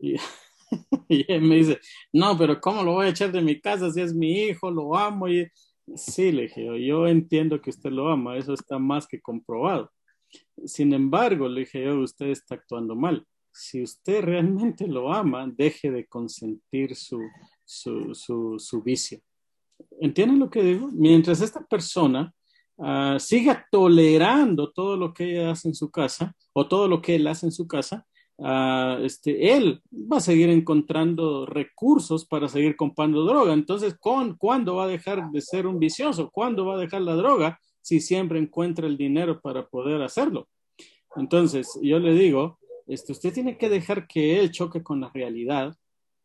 Y, 1.08 1.24
él 1.32 1.40
me 1.40 1.56
dice, 1.56 1.80
no, 2.12 2.36
pero 2.36 2.60
¿cómo 2.60 2.82
lo 2.82 2.92
voy 2.92 3.06
a 3.06 3.08
echar 3.08 3.32
de 3.32 3.40
mi 3.40 3.58
casa 3.58 3.90
si 3.90 4.02
es 4.02 4.12
mi 4.12 4.42
hijo, 4.42 4.70
lo 4.70 4.94
amo? 4.94 5.26
Y 5.26 5.50
sí, 5.94 6.30
le 6.30 6.42
dije, 6.42 6.86
yo 6.86 7.06
entiendo 7.06 7.62
que 7.62 7.70
usted 7.70 7.90
lo 7.90 8.10
ama, 8.10 8.36
eso 8.36 8.52
está 8.52 8.78
más 8.78 9.06
que 9.06 9.18
comprobado. 9.18 9.90
Sin 10.66 10.92
embargo, 10.92 11.48
le 11.48 11.60
dije 11.60 11.84
yo, 11.84 12.00
usted 12.00 12.26
está 12.26 12.56
actuando 12.56 12.94
mal. 12.94 13.26
Si 13.50 13.82
usted 13.82 14.20
realmente 14.22 14.86
lo 14.86 15.10
ama, 15.10 15.50
deje 15.50 15.90
de 15.90 16.06
consentir 16.06 16.94
su, 16.94 17.18
su, 17.68 18.14
su, 18.14 18.58
su 18.58 18.82
vicio. 18.82 19.20
¿Entienden 20.00 20.38
lo 20.38 20.48
que 20.48 20.62
digo? 20.62 20.88
Mientras 20.90 21.42
esta 21.42 21.60
persona 21.60 22.32
uh, 22.76 23.18
siga 23.18 23.66
tolerando 23.70 24.72
todo 24.72 24.96
lo 24.96 25.12
que 25.12 25.32
ella 25.32 25.50
hace 25.50 25.68
en 25.68 25.74
su 25.74 25.90
casa 25.90 26.34
o 26.54 26.66
todo 26.66 26.88
lo 26.88 27.02
que 27.02 27.16
él 27.16 27.26
hace 27.26 27.44
en 27.44 27.52
su 27.52 27.68
casa, 27.68 28.06
uh, 28.38 29.04
este, 29.04 29.54
él 29.54 29.82
va 29.92 30.16
a 30.16 30.20
seguir 30.20 30.48
encontrando 30.48 31.44
recursos 31.44 32.24
para 32.24 32.48
seguir 32.48 32.74
comprando 32.74 33.24
droga. 33.24 33.52
Entonces, 33.52 33.98
¿con, 34.00 34.36
¿cuándo 34.38 34.76
va 34.76 34.84
a 34.84 34.88
dejar 34.88 35.30
de 35.30 35.40
ser 35.42 35.66
un 35.66 35.78
vicioso? 35.78 36.30
¿Cuándo 36.30 36.64
va 36.64 36.76
a 36.76 36.80
dejar 36.80 37.02
la 37.02 37.16
droga 37.16 37.60
si 37.82 38.00
siempre 38.00 38.38
encuentra 38.38 38.86
el 38.86 38.96
dinero 38.96 39.42
para 39.42 39.68
poder 39.68 40.00
hacerlo? 40.00 40.48
Entonces, 41.16 41.78
yo 41.82 41.98
le 41.98 42.14
digo, 42.14 42.58
este, 42.86 43.12
usted 43.12 43.34
tiene 43.34 43.58
que 43.58 43.68
dejar 43.68 44.06
que 44.06 44.40
él 44.40 44.50
choque 44.50 44.82
con 44.82 45.02
la 45.02 45.10
realidad 45.12 45.76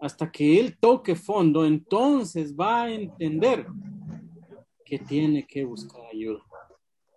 hasta 0.03 0.29
que 0.29 0.59
él 0.59 0.77
toque 0.77 1.15
fondo, 1.15 1.63
entonces 1.63 2.53
va 2.53 2.83
a 2.83 2.91
entender 2.91 3.65
que 4.83 4.99
tiene 4.99 5.47
que 5.47 5.63
buscar 5.63 6.01
ayuda. 6.07 6.43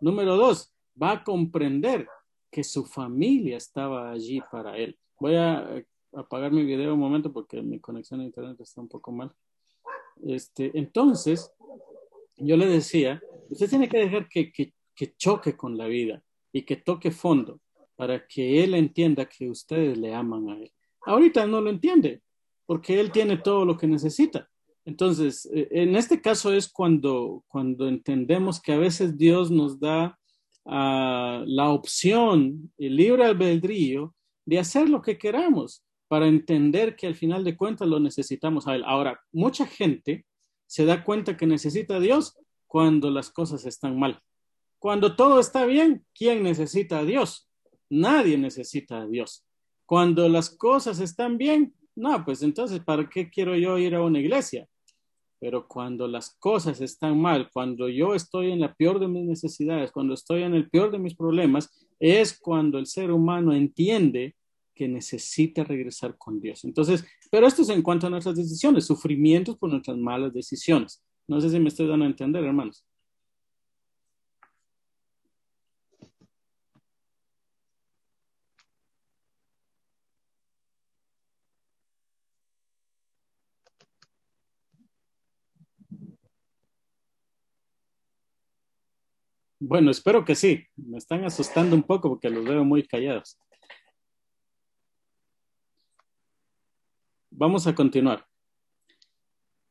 Número 0.01 0.37
dos, 0.37 0.73
va 1.03 1.11
a 1.11 1.25
comprender 1.25 2.07
que 2.49 2.63
su 2.63 2.85
familia 2.85 3.57
estaba 3.57 4.13
allí 4.13 4.41
para 4.53 4.79
él. 4.79 4.97
Voy 5.19 5.35
a 5.35 5.85
apagar 6.13 6.53
mi 6.53 6.65
video 6.65 6.95
un 6.95 7.01
momento 7.01 7.33
porque 7.33 7.61
mi 7.61 7.81
conexión 7.81 8.21
a 8.21 8.25
internet 8.25 8.61
está 8.61 8.81
un 8.81 8.89
poco 8.89 9.11
mal. 9.11 9.35
Este, 10.25 10.71
entonces, 10.79 11.53
yo 12.37 12.57
le 12.57 12.67
decía, 12.67 13.21
usted 13.51 13.69
tiene 13.69 13.89
que 13.89 13.99
dejar 13.99 14.29
que, 14.29 14.53
que, 14.53 14.75
que 14.95 15.17
choque 15.17 15.57
con 15.57 15.77
la 15.77 15.89
vida 15.89 16.23
y 16.53 16.63
que 16.63 16.77
toque 16.77 17.11
fondo 17.11 17.59
para 17.97 18.29
que 18.29 18.63
él 18.63 18.75
entienda 18.75 19.29
que 19.29 19.51
ustedes 19.51 19.99
le 19.99 20.15
aman 20.15 20.51
a 20.51 20.59
él. 20.59 20.73
Ahorita 21.01 21.49
no 21.49 21.61
lo 21.61 21.71
entiende, 21.71 22.23
porque 22.67 23.01
él 23.01 23.11
tiene 23.13 23.37
todo 23.39 23.65
lo 23.65 23.77
que 23.77 23.87
necesita. 23.87 24.49
Entonces, 24.85 25.49
en 25.53 25.97
este 25.97 26.21
caso 26.21 26.53
es 26.53 26.69
cuando, 26.69 27.45
cuando 27.49 27.89
entendemos 27.89 28.61
que 28.61 28.73
a 28.73 28.79
veces 28.79 29.19
Dios 29.19 29.51
nos 29.51 29.81
da 29.81 30.17
uh, 30.65 31.43
la 31.45 31.71
opción, 31.71 32.73
el 32.79 32.95
libre 32.95 33.25
albedrío, 33.25 34.15
de 34.45 34.61
hacer 34.61 34.89
lo 34.89 35.03
que 35.03 35.19
queramos 35.19 35.85
para 36.09 36.29
entender 36.29 36.95
que 36.95 37.09
al 37.09 37.17
final 37.17 37.43
de 37.43 37.57
cuentas 37.57 37.89
lo 37.89 37.99
necesitamos 37.99 38.69
a 38.69 38.77
Él. 38.77 38.85
Ahora, 38.87 39.21
mucha 39.33 39.67
gente 39.67 40.25
se 40.67 40.85
da 40.85 41.03
cuenta 41.05 41.37
que 41.37 41.47
necesita 41.47 41.97
a 41.97 42.01
Dios 42.01 42.39
cuando 42.67 43.11
las 43.11 43.31
cosas 43.31 43.67
están 43.67 43.99
mal. 43.99 44.21
Cuando 44.79 45.17
todo 45.17 45.41
está 45.41 45.67
bien, 45.67 46.05
¿quién 46.15 46.45
necesita 46.45 47.01
a 47.01 47.05
Dios? 47.05 47.49
Nadie 47.91 48.39
necesita 48.39 49.01
a 49.01 49.07
Dios. 49.07 49.45
Cuando 49.85 50.29
las 50.29 50.51
cosas 50.51 51.01
están 51.01 51.39
bien, 51.39 51.75
no, 51.97 52.25
pues 52.25 52.43
entonces, 52.43 52.81
¿para 52.81 53.09
qué 53.09 53.31
quiero 53.31 53.57
yo 53.57 53.79
ir 53.79 53.95
a 53.95 54.03
una 54.03 54.21
iglesia? 54.21 54.69
Pero 55.39 55.67
cuando 55.67 56.07
las 56.07 56.37
cosas 56.39 56.81
están 56.81 57.21
mal, 57.21 57.51
cuando 57.53 57.89
yo 57.89 58.15
estoy 58.15 58.53
en 58.53 58.61
la 58.61 58.75
peor 58.75 59.01
de 59.01 59.09
mis 59.09 59.25
necesidades, 59.25 59.93
cuando 59.93 60.15
estoy 60.15 60.43
en 60.43 60.55
el 60.55 60.71
peor 60.71 60.91
de 60.91 60.99
mis 60.99 61.15
problemas, 61.15 61.71
es 61.99 62.39
cuando 62.39 62.79
el 62.79 62.87
ser 62.87 63.11
humano 63.11 63.53
entiende 63.53 64.35
que 64.75 64.89
necesita 64.89 65.65
regresar 65.65 66.17
con 66.19 66.41
Dios. 66.41 66.65
Entonces, 66.65 67.05
pero 67.31 67.47
esto 67.47 67.63
es 67.63 67.71
en 67.71 67.83
cuanto 67.83 68.07
a 68.07 68.11
nuestras 68.11 68.37
decisiones, 68.37 68.85
sufrimientos 68.85 69.57
por 69.57 69.71
nuestras 69.71 69.97
malas 69.97 70.33
decisiones. 70.33 71.03
No 71.27 71.41
sé 71.41 71.51
si 71.51 71.59
me 71.59 71.69
estoy 71.69 71.87
dando 71.87 72.05
a 72.05 72.09
entender, 72.09 72.45
hermanos. 72.45 72.85
Bueno, 89.59 89.91
espero 89.91 90.25
que 90.25 90.35
sí. 90.35 90.65
Me 90.77 90.99
están 90.99 91.25
asustando 91.25 91.75
un 91.75 91.83
poco 91.83 92.09
porque 92.11 92.31
los 92.31 92.45
veo 92.45 92.65
muy 92.65 92.87
callados. 92.87 93.39
Vamos 97.31 97.67
a 97.67 97.75
continuar. 97.75 98.27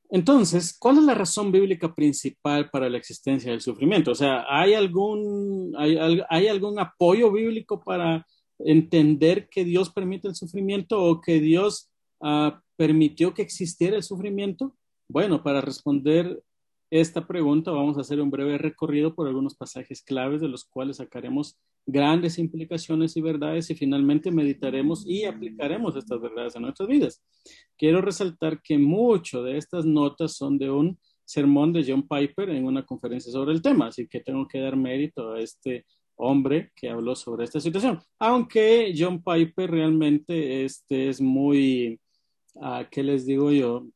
Entonces, 0.09 0.77
¿cuál 0.77 0.99
es 0.99 1.03
la 1.03 1.15
razón 1.15 1.51
bíblica 1.51 1.93
principal 1.93 2.69
para 2.69 2.89
la 2.89 2.97
existencia 2.97 3.51
del 3.51 3.61
sufrimiento? 3.61 4.11
O 4.11 4.15
sea, 4.15 4.45
¿hay 4.47 4.73
algún, 4.73 5.73
hay, 5.77 6.47
algún 6.47 6.79
apoyo 6.79 7.31
bíblico 7.31 7.83
para 7.83 8.25
entender 8.59 9.49
que 9.49 9.65
Dios 9.65 9.91
permite 9.91 10.27
el 10.27 10.35
sufrimiento 10.35 11.03
o 11.03 11.21
que 11.21 11.39
Dios 11.39 11.91
ah, 12.21 12.61
permitió 12.77 13.33
que 13.33 13.41
existiera 13.41 13.97
el 13.97 14.03
sufrimiento? 14.03 14.75
Bueno, 15.09 15.43
para 15.43 15.59
responder 15.61 16.41
esta 16.89 17.25
pregunta 17.27 17.71
vamos 17.71 17.97
a 17.97 18.01
hacer 18.01 18.21
un 18.21 18.29
breve 18.29 18.57
recorrido 18.57 19.15
por 19.15 19.27
algunos 19.27 19.55
pasajes 19.55 20.03
claves 20.03 20.41
de 20.41 20.47
los 20.47 20.65
cuales 20.65 20.97
sacaremos 20.97 21.57
grandes 21.85 22.39
implicaciones 22.39 23.15
y 23.17 23.21
verdades 23.21 23.69
y 23.69 23.75
finalmente 23.75 24.31
meditaremos 24.31 25.05
y 25.07 25.25
aplicaremos 25.25 25.95
estas 25.95 26.21
verdades 26.21 26.55
a 26.55 26.59
nuestras 26.59 26.87
vidas. 26.87 27.23
Quiero 27.77 28.01
resaltar 28.01 28.61
que 28.61 28.77
mucho 28.77 29.43
de 29.43 29.57
estas 29.57 29.85
notas 29.85 30.35
son 30.35 30.57
de 30.57 30.69
un 30.69 30.99
sermón 31.23 31.73
de 31.73 31.83
John 31.87 32.07
Piper 32.07 32.49
en 32.49 32.65
una 32.65 32.85
conferencia 32.85 33.31
sobre 33.31 33.53
el 33.53 33.61
tema, 33.61 33.87
así 33.87 34.07
que 34.07 34.19
tengo 34.19 34.47
que 34.47 34.59
dar 34.59 34.75
mérito 34.75 35.33
a 35.33 35.41
este 35.41 35.85
hombre 36.15 36.71
que 36.75 36.89
habló 36.89 37.15
sobre 37.15 37.43
esta 37.43 37.59
situación. 37.59 37.99
Aunque 38.19 38.93
John 38.97 39.23
Piper 39.23 39.71
realmente 39.71 40.63
este 40.63 41.09
es 41.09 41.19
muy, 41.19 41.99
uh, 42.55 42.85
¿qué 42.89 43.03
les 43.03 43.25
digo 43.25 43.51
yo? 43.51 43.87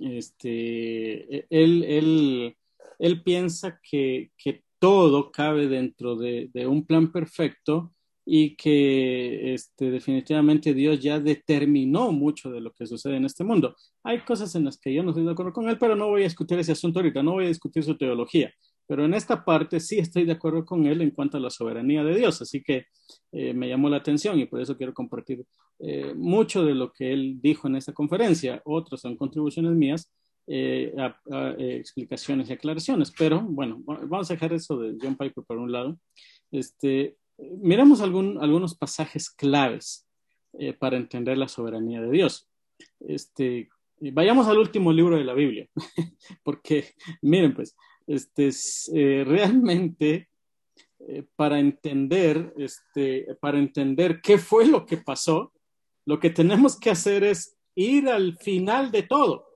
Este, 0.00 1.36
e, 1.36 1.46
él, 1.50 1.84
él, 1.84 2.56
él 2.98 3.22
piensa 3.22 3.80
que, 3.82 4.30
que, 4.36 4.64
todo 4.78 5.32
cabe 5.32 5.68
dentro 5.68 6.16
de, 6.16 6.50
un 6.66 6.84
plan 6.84 7.10
perfecto 7.10 7.94
y 8.26 8.56
que 8.56 9.54
este, 9.54 9.90
definitivamente 9.90 10.74
Dios 10.74 11.00
ya 11.00 11.18
determinó 11.18 12.12
mucho 12.12 12.50
de 12.50 12.60
lo 12.60 12.72
que 12.72 12.86
sucede 12.86 13.16
en 13.16 13.24
este 13.24 13.42
mundo. 13.42 13.74
Hay 14.04 14.20
cosas 14.20 14.54
en 14.54 14.64
las 14.64 14.78
que 14.78 14.92
yo 14.92 15.02
no 15.02 15.10
estoy 15.10 15.24
de 15.24 15.32
acuerdo 15.32 15.54
con 15.54 15.68
él, 15.68 15.78
pero 15.78 15.96
no 15.96 16.08
voy 16.08 16.22
a 16.22 16.24
discutir 16.24 16.58
ese 16.58 16.72
asunto 16.72 16.98
ahorita, 16.98 17.22
no 17.22 17.32
voy 17.32 17.46
a 17.46 17.48
discutir 17.48 17.84
su 17.84 17.96
teología. 17.96 18.52
Pero 18.86 19.04
en 19.04 19.14
esta 19.14 19.44
parte 19.44 19.80
sí 19.80 19.98
estoy 19.98 20.24
de 20.24 20.32
acuerdo 20.32 20.64
con 20.64 20.86
él 20.86 21.02
en 21.02 21.10
cuanto 21.10 21.36
a 21.36 21.40
la 21.40 21.50
soberanía 21.50 22.04
de 22.04 22.16
Dios, 22.16 22.40
así 22.40 22.62
que 22.62 22.86
eh, 23.32 23.52
me 23.52 23.68
llamó 23.68 23.88
la 23.88 23.98
atención 23.98 24.38
y 24.38 24.46
por 24.46 24.60
eso 24.60 24.76
quiero 24.76 24.94
compartir 24.94 25.44
eh, 25.80 26.14
mucho 26.14 26.64
de 26.64 26.74
lo 26.74 26.92
que 26.92 27.12
él 27.12 27.38
dijo 27.40 27.66
en 27.66 27.76
esta 27.76 27.92
conferencia. 27.92 28.62
Otros 28.64 29.00
son 29.00 29.16
contribuciones 29.16 29.72
mías, 29.72 30.12
eh, 30.46 30.94
explicaciones 31.58 32.48
y 32.48 32.52
aclaraciones, 32.52 33.12
pero 33.16 33.42
bueno, 33.42 33.82
vamos 33.84 34.30
a 34.30 34.34
dejar 34.34 34.52
eso 34.52 34.78
de 34.78 34.96
John 35.00 35.16
Piper 35.16 35.44
por 35.44 35.58
un 35.58 35.72
lado. 35.72 35.98
Este, 36.52 37.16
miramos 37.38 38.00
algún, 38.00 38.38
algunos 38.40 38.76
pasajes 38.76 39.30
claves 39.30 40.08
para 40.78 40.96
entender 40.96 41.36
la 41.36 41.48
soberanía 41.48 42.00
de 42.00 42.10
Dios. 42.10 42.48
Este, 43.00 43.68
vayamos 44.00 44.46
al 44.46 44.58
último 44.58 44.92
libro 44.92 45.16
de 45.16 45.24
la 45.24 45.34
Biblia, 45.34 45.68
porque 46.42 46.94
miren 47.22 47.54
pues, 47.54 47.76
este, 48.06 48.50
eh, 48.94 49.24
realmente 49.26 50.28
eh, 51.00 51.24
para 51.36 51.58
entender, 51.58 52.54
este, 52.56 53.36
para 53.40 53.58
entender 53.58 54.20
qué 54.22 54.38
fue 54.38 54.66
lo 54.66 54.86
que 54.86 54.96
pasó, 54.96 55.52
lo 56.04 56.18
que 56.18 56.30
tenemos 56.30 56.78
que 56.78 56.90
hacer 56.90 57.24
es 57.24 57.56
ir 57.74 58.08
al 58.08 58.36
final 58.38 58.90
de 58.90 59.02
todo. 59.02 59.46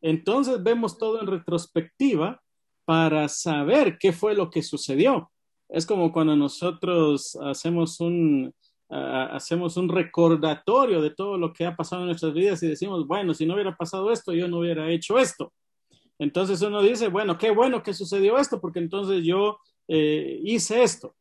Entonces 0.00 0.62
vemos 0.62 0.98
todo 0.98 1.20
en 1.20 1.26
retrospectiva 1.26 2.42
para 2.84 3.28
saber 3.28 3.98
qué 3.98 4.12
fue 4.12 4.34
lo 4.34 4.50
que 4.50 4.62
sucedió. 4.62 5.30
Es 5.68 5.84
como 5.84 6.12
cuando 6.12 6.36
nosotros 6.36 7.36
hacemos 7.42 8.00
un, 8.00 8.54
hacemos 8.88 9.76
un 9.76 9.88
recordatorio 9.88 11.02
de 11.02 11.10
todo 11.10 11.36
lo 11.36 11.52
que 11.52 11.66
ha 11.66 11.74
pasado 11.74 12.02
en 12.02 12.08
nuestras 12.08 12.32
vidas 12.32 12.62
y 12.62 12.68
decimos, 12.68 13.06
bueno, 13.06 13.34
si 13.34 13.44
no 13.44 13.54
hubiera 13.54 13.76
pasado 13.76 14.12
esto, 14.12 14.32
yo 14.32 14.48
no 14.48 14.58
hubiera 14.60 14.88
hecho 14.90 15.18
esto. 15.18 15.52
Entonces 16.18 16.62
uno 16.62 16.82
dice, 16.82 17.08
bueno, 17.08 17.36
qué 17.36 17.50
bueno 17.50 17.82
que 17.82 17.92
sucedió 17.92 18.38
esto, 18.38 18.60
porque 18.60 18.78
entonces 18.78 19.24
yo 19.24 19.58
eh, 19.88 20.40
hice 20.42 20.82
esto. 20.82 21.14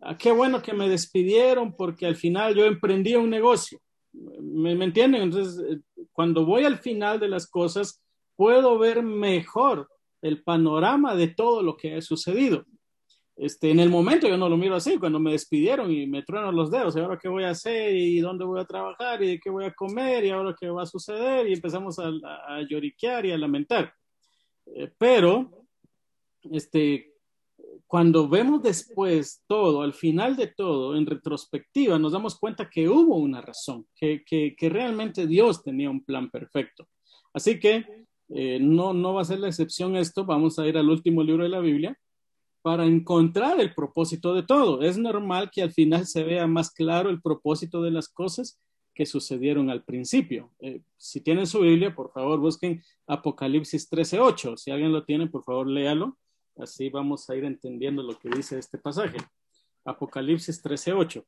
Ah, 0.00 0.16
qué 0.16 0.32
bueno 0.32 0.62
que 0.62 0.72
me 0.72 0.88
despidieron 0.88 1.76
porque 1.76 2.06
al 2.06 2.16
final 2.16 2.54
yo 2.54 2.64
emprendí 2.64 3.14
un 3.14 3.30
negocio. 3.30 3.78
¿Me, 4.12 4.72
entienden? 4.72 5.22
Entonces, 5.22 5.62
eh, 5.68 6.06
cuando 6.12 6.44
voy 6.44 6.64
al 6.64 6.78
final 6.78 7.20
de 7.20 7.28
las 7.28 7.48
cosas, 7.48 8.02
puedo 8.34 8.78
ver 8.78 9.02
mejor 9.02 9.88
el 10.22 10.42
panorama 10.42 11.14
de 11.14 11.28
todo 11.28 11.62
lo 11.62 11.76
que 11.76 11.94
ha 11.94 12.02
sucedido. 12.02 12.64
Este, 13.36 13.70
en 13.70 13.80
el 13.80 13.88
momento 13.88 14.28
yo 14.28 14.36
no 14.36 14.48
lo 14.48 14.56
miro 14.56 14.74
así, 14.74 14.98
cuando 14.98 15.18
me 15.18 15.32
despidieron 15.32 15.90
y 15.90 16.06
me 16.06 16.22
truenan 16.22 16.54
los 16.54 16.70
dedos, 16.70 16.94
y 16.94 17.00
ahora 17.00 17.18
qué 17.18 17.28
voy 17.28 17.44
a 17.44 17.50
hacer 17.50 17.96
y 17.96 18.20
dónde 18.20 18.44
voy 18.44 18.60
a 18.60 18.66
trabajar 18.66 19.22
y 19.22 19.40
qué 19.40 19.48
voy 19.48 19.64
a 19.64 19.72
comer 19.72 20.24
y 20.24 20.30
ahora 20.30 20.54
qué 20.58 20.68
va 20.68 20.82
a 20.82 20.86
suceder 20.86 21.48
y 21.48 21.54
empezamos 21.54 21.98
a, 21.98 22.08
a 22.08 22.60
lloriquear 22.68 23.24
y 23.24 23.32
a 23.32 23.38
lamentar. 23.38 23.94
Eh, 24.74 24.92
pero, 24.98 25.66
este, 26.50 27.14
cuando 27.86 28.28
vemos 28.28 28.62
después 28.62 29.42
todo, 29.46 29.82
al 29.82 29.94
final 29.94 30.36
de 30.36 30.48
todo, 30.48 30.96
en 30.96 31.06
retrospectiva, 31.06 31.98
nos 31.98 32.12
damos 32.12 32.38
cuenta 32.38 32.70
que 32.70 32.88
hubo 32.88 33.16
una 33.16 33.40
razón, 33.40 33.86
que, 33.94 34.22
que, 34.24 34.54
que 34.56 34.68
realmente 34.68 35.26
Dios 35.26 35.62
tenía 35.62 35.90
un 35.90 36.04
plan 36.04 36.30
perfecto. 36.30 36.88
Así 37.32 37.58
que 37.58 38.06
eh, 38.28 38.58
no, 38.60 38.92
no 38.94 39.14
va 39.14 39.22
a 39.22 39.24
ser 39.24 39.40
la 39.40 39.48
excepción 39.48 39.96
esto, 39.96 40.24
vamos 40.24 40.58
a 40.58 40.66
ir 40.66 40.78
al 40.78 40.88
último 40.88 41.22
libro 41.22 41.42
de 41.42 41.50
la 41.50 41.60
Biblia 41.60 41.98
para 42.62 42.84
encontrar 42.84 43.60
el 43.60 43.74
propósito 43.74 44.34
de 44.34 44.42
todo. 44.42 44.82
Es 44.82 44.98
normal 44.98 45.50
que 45.50 45.62
al 45.62 45.72
final 45.72 46.06
se 46.06 46.22
vea 46.22 46.46
más 46.46 46.70
claro 46.70 47.10
el 47.10 47.20
propósito 47.20 47.82
de 47.82 47.90
las 47.90 48.08
cosas 48.08 48.60
que 49.00 49.06
sucedieron 49.06 49.70
al 49.70 49.82
principio. 49.82 50.50
Eh, 50.58 50.82
si 50.98 51.22
tienen 51.22 51.46
su 51.46 51.60
Biblia, 51.60 51.94
por 51.94 52.12
favor 52.12 52.38
busquen 52.38 52.82
Apocalipsis 53.06 53.90
13.8. 53.90 54.58
Si 54.58 54.70
alguien 54.70 54.92
lo 54.92 55.04
tiene, 55.04 55.26
por 55.26 55.42
favor 55.42 55.66
léalo. 55.66 56.18
Así 56.58 56.90
vamos 56.90 57.30
a 57.30 57.34
ir 57.34 57.44
entendiendo 57.44 58.02
lo 58.02 58.18
que 58.18 58.28
dice 58.28 58.58
este 58.58 58.76
pasaje. 58.76 59.16
Apocalipsis 59.86 60.62
13.8. 60.62 61.24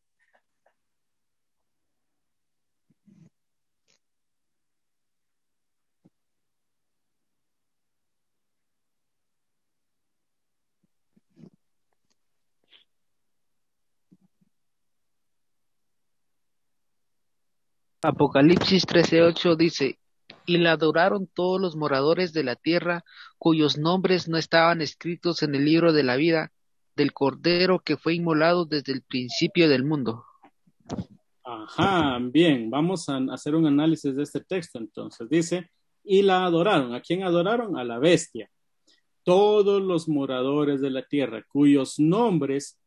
Apocalipsis 18.03 18.85
13:8 18.85 19.57
dice, 19.57 19.99
y 20.45 20.59
la 20.59 20.73
adoraron 20.73 21.29
todos 21.33 21.61
los 21.61 21.77
moradores 21.77 22.33
de 22.33 22.43
la 22.43 22.57
tierra, 22.57 23.05
cuyos 23.39 23.79
nombres 23.79 24.29
no 24.29 24.39
estaban 24.39 24.83
escritos 24.83 25.45
en 25.45 25.55
el 25.55 25.65
libro 25.65 25.93
de 25.93 26.03
la 26.03 26.17
vida 26.17 26.53
del 26.97 27.13
Cordero 27.13 27.79
que 27.79 27.97
fue 27.97 28.15
inmolado 28.15 28.65
desde 28.65 28.93
el 28.93 29.03
principio 29.03 29.69
del 29.69 29.85
mundo. 29.85 30.25
Ajá, 31.45 32.19
bien, 32.21 32.71
vamos 32.71 33.09
a 33.09 33.19
hacer 33.31 33.55
un 33.55 33.67
análisis 33.67 34.17
de 34.17 34.25
este 34.25 34.41
texto 34.41 34.81
entonces. 34.81 35.29
Dice, 35.29 35.71
y 36.03 36.23
la 36.23 36.45
adoraron. 36.45 36.95
¿A 36.95 37.01
quién 37.01 37.23
adoraron? 37.23 37.79
A 37.79 37.85
la 37.85 38.01
bestia. 38.01 38.51
Todos 39.23 39.81
los 39.81 40.09
moradores 40.09 40.81
de 40.81 40.91
la 40.91 41.03
tierra, 41.03 41.45
cuyos 41.47 42.01
nombres, 42.01 42.81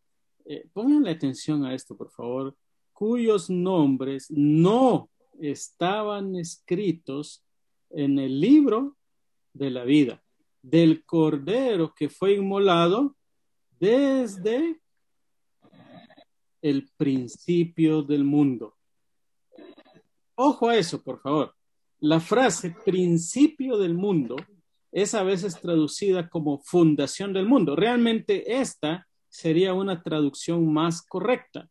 eh, 0.46 0.68
pónganle 0.74 1.12
atención 1.12 1.66
a 1.66 1.74
esto, 1.74 1.96
por 1.96 2.12
favor, 2.12 2.56
cuyos 2.96 3.50
nombres 3.50 4.32
no 4.32 5.10
estaban 5.38 6.38
escritos 6.38 7.44
en 7.90 8.18
el 8.20 8.40
libro 8.40 8.96
de 9.54 9.70
la 9.70 9.84
vida 9.84 10.24
del 10.62 11.04
Cordero 11.04 11.94
que 11.94 12.08
fue 12.08 12.36
inmolado 12.36 13.18
desde 13.82 14.80
el 16.62 16.90
principio 16.96 18.02
del 18.02 18.24
mundo. 18.24 18.78
Ojo 20.36 20.70
a 20.70 20.78
eso, 20.78 21.04
por 21.04 21.22
favor. 21.22 21.54
La 22.00 22.22
frase 22.22 22.74
principio 22.86 23.78
del 23.78 23.94
mundo 23.94 24.38
es 24.94 25.14
a 25.14 25.24
veces 25.24 25.60
traducida 25.60 26.30
como 26.30 26.60
fundación 26.60 27.34
del 27.34 27.46
mundo. 27.46 27.76
Realmente 27.76 28.58
esta 28.58 29.06
sería 29.28 29.74
una 29.74 30.02
traducción 30.02 30.72
más 30.72 31.02
correcta 31.02 31.70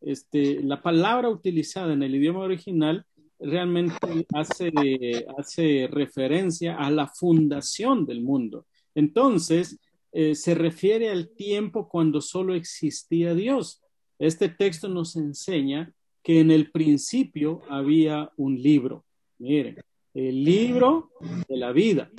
este, 0.00 0.62
la 0.62 0.82
palabra 0.82 1.28
utilizada 1.28 1.92
en 1.92 2.02
el 2.02 2.14
idioma 2.14 2.40
original 2.40 3.04
realmente 3.38 3.96
hace, 4.34 5.88
referencia 5.90 6.76
a 6.76 6.90
la 6.90 7.08
fundación 7.08 8.06
del 8.06 8.20
mundo. 8.20 8.66
Entonces, 8.94 9.78
eh, 10.12 10.34
se 10.34 10.54
refiere 10.54 11.10
al 11.10 11.30
tiempo 11.30 11.88
cuando 11.88 12.20
solo 12.20 12.54
existía 12.54 13.34
Dios. 13.34 13.82
Este 14.18 14.48
texto 14.48 14.88
nos 14.88 15.16
enseña 15.16 15.92
que 16.22 16.40
en 16.40 16.50
el 16.50 16.70
principio 16.70 17.62
había 17.68 18.30
un 18.36 18.60
libro. 18.60 19.04
Miren, 19.38 19.76
el 20.12 20.44
libro 20.44 21.10
de 21.48 21.56
la 21.56 21.72
vida. 21.72 22.10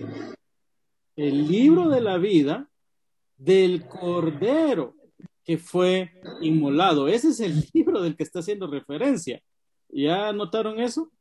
El 1.15 1.47
libro 1.47 1.89
de 1.89 2.01
la 2.01 2.17
vida 2.17 2.69
del 3.37 3.85
Cordero 3.87 4.95
que 5.43 5.57
fue 5.57 6.11
inmolado. 6.41 7.07
Ese 7.07 7.29
es 7.29 7.39
el 7.39 7.65
libro 7.73 8.01
del 8.01 8.15
que 8.15 8.23
está 8.23 8.39
haciendo 8.39 8.67
referencia. 8.67 9.41
¿Ya 9.89 10.31
notaron 10.33 10.79
eso? 10.79 11.11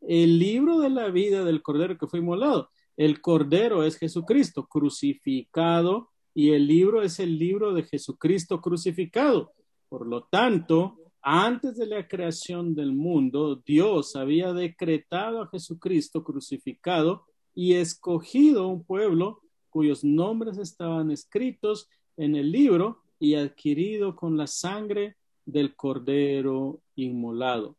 El 0.00 0.38
libro 0.38 0.80
de 0.80 0.90
la 0.90 1.08
vida 1.08 1.44
del 1.44 1.62
Cordero 1.62 1.96
que 1.98 2.06
fue 2.06 2.20
inmolado. 2.20 2.70
El 2.96 3.20
Cordero 3.20 3.84
es 3.84 3.96
Jesucristo 3.96 4.66
crucificado 4.66 6.10
y 6.34 6.50
el 6.50 6.66
libro 6.66 7.02
es 7.02 7.18
el 7.18 7.38
libro 7.38 7.72
de 7.72 7.84
Jesucristo 7.84 8.60
crucificado. 8.60 9.52
Por 9.88 10.06
lo 10.06 10.24
tanto, 10.24 10.98
antes 11.22 11.76
de 11.76 11.86
la 11.86 12.06
creación 12.06 12.74
del 12.74 12.92
mundo, 12.92 13.62
Dios 13.64 14.14
había 14.14 14.52
decretado 14.52 15.40
a 15.40 15.48
Jesucristo 15.48 16.22
crucificado 16.22 17.24
y 17.54 17.74
escogido 17.74 18.68
un 18.68 18.84
pueblo 18.84 19.40
cuyos 19.70 20.04
nombres 20.04 20.58
estaban 20.58 21.10
escritos 21.10 21.88
en 22.16 22.36
el 22.36 22.52
libro 22.52 23.03
y 23.18 23.34
adquirido 23.34 24.14
con 24.16 24.36
la 24.36 24.46
sangre 24.46 25.16
del 25.44 25.74
cordero 25.74 26.80
inmolado. 26.96 27.76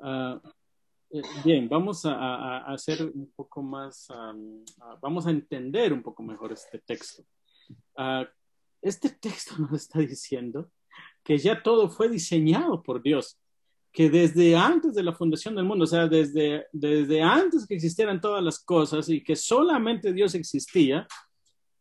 Ah, 0.00 0.40
eh, 1.10 1.22
bien, 1.44 1.68
vamos 1.68 2.04
a, 2.04 2.58
hacer 2.72 3.02
un 3.02 3.32
poco 3.34 3.62
más, 3.62 4.08
vamos 5.00 5.26
a 5.26 5.30
entender 5.30 5.92
un 5.92 6.02
poco 6.02 6.22
mejor 6.22 6.52
este 6.52 6.78
texto. 6.78 7.24
Ah, 7.96 8.28
este 8.82 9.10
texto 9.10 9.56
nos 9.58 9.72
está 9.72 10.00
diciendo 10.00 10.70
que 11.22 11.38
ya 11.38 11.62
todo 11.62 11.90
fue 11.90 12.08
diseñado 12.08 12.82
por 12.82 13.02
Dios, 13.02 13.38
que 13.92 14.10
desde 14.10 14.56
antes 14.56 14.94
de 14.94 15.02
la 15.02 15.14
fundación 15.14 15.54
del 15.54 15.64
mundo, 15.64 15.84
o 15.84 15.86
sea, 15.86 16.06
desde, 16.06 16.66
desde 16.72 17.22
antes 17.22 17.66
que 17.66 17.74
existieran 17.74 18.20
todas 18.20 18.42
las 18.42 18.58
cosas 18.60 19.08
y 19.08 19.22
que 19.22 19.36
solamente 19.36 20.12
Dios 20.12 20.34
existía, 20.34 21.06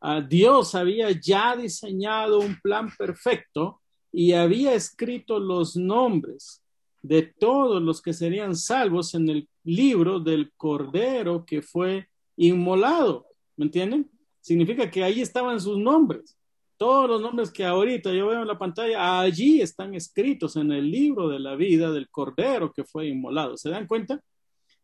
ah, 0.01 0.21
Dios 0.21 0.75
había 0.75 1.11
ya 1.11 1.55
diseñado 1.55 2.39
un 2.39 2.59
plan 2.61 2.89
perfecto 2.97 3.81
y 4.11 4.33
había 4.33 4.73
escrito 4.73 5.39
los 5.39 5.75
nombres 5.75 6.63
de 7.01 7.21
todos 7.23 7.81
los 7.81 8.01
que 8.01 8.13
serían 8.13 8.55
salvos 8.55 9.13
en 9.13 9.29
el 9.29 9.49
libro 9.63 10.19
del 10.19 10.51
Cordero 10.57 11.45
que 11.45 11.61
fue 11.61 12.07
inmolado. 12.35 13.27
¿Me 13.55 13.65
entienden? 13.65 14.09
Significa 14.41 14.89
que 14.89 15.03
ahí 15.03 15.21
estaban 15.21 15.59
sus 15.59 15.77
nombres. 15.77 16.37
Todos 16.77 17.09
los 17.09 17.21
nombres 17.21 17.51
que 17.51 17.65
ahorita 17.65 18.13
yo 18.13 18.27
veo 18.27 18.41
en 18.41 18.47
la 18.47 18.57
pantalla, 18.57 19.19
allí 19.19 19.61
están 19.61 19.95
escritos 19.95 20.55
en 20.55 20.71
el 20.71 20.89
libro 20.91 21.27
de 21.27 21.39
la 21.39 21.55
vida 21.55 21.91
del 21.91 22.09
Cordero 22.09 22.71
que 22.71 22.83
fue 22.83 23.07
inmolado. 23.07 23.57
¿Se 23.57 23.69
dan 23.69 23.87
cuenta? 23.87 24.21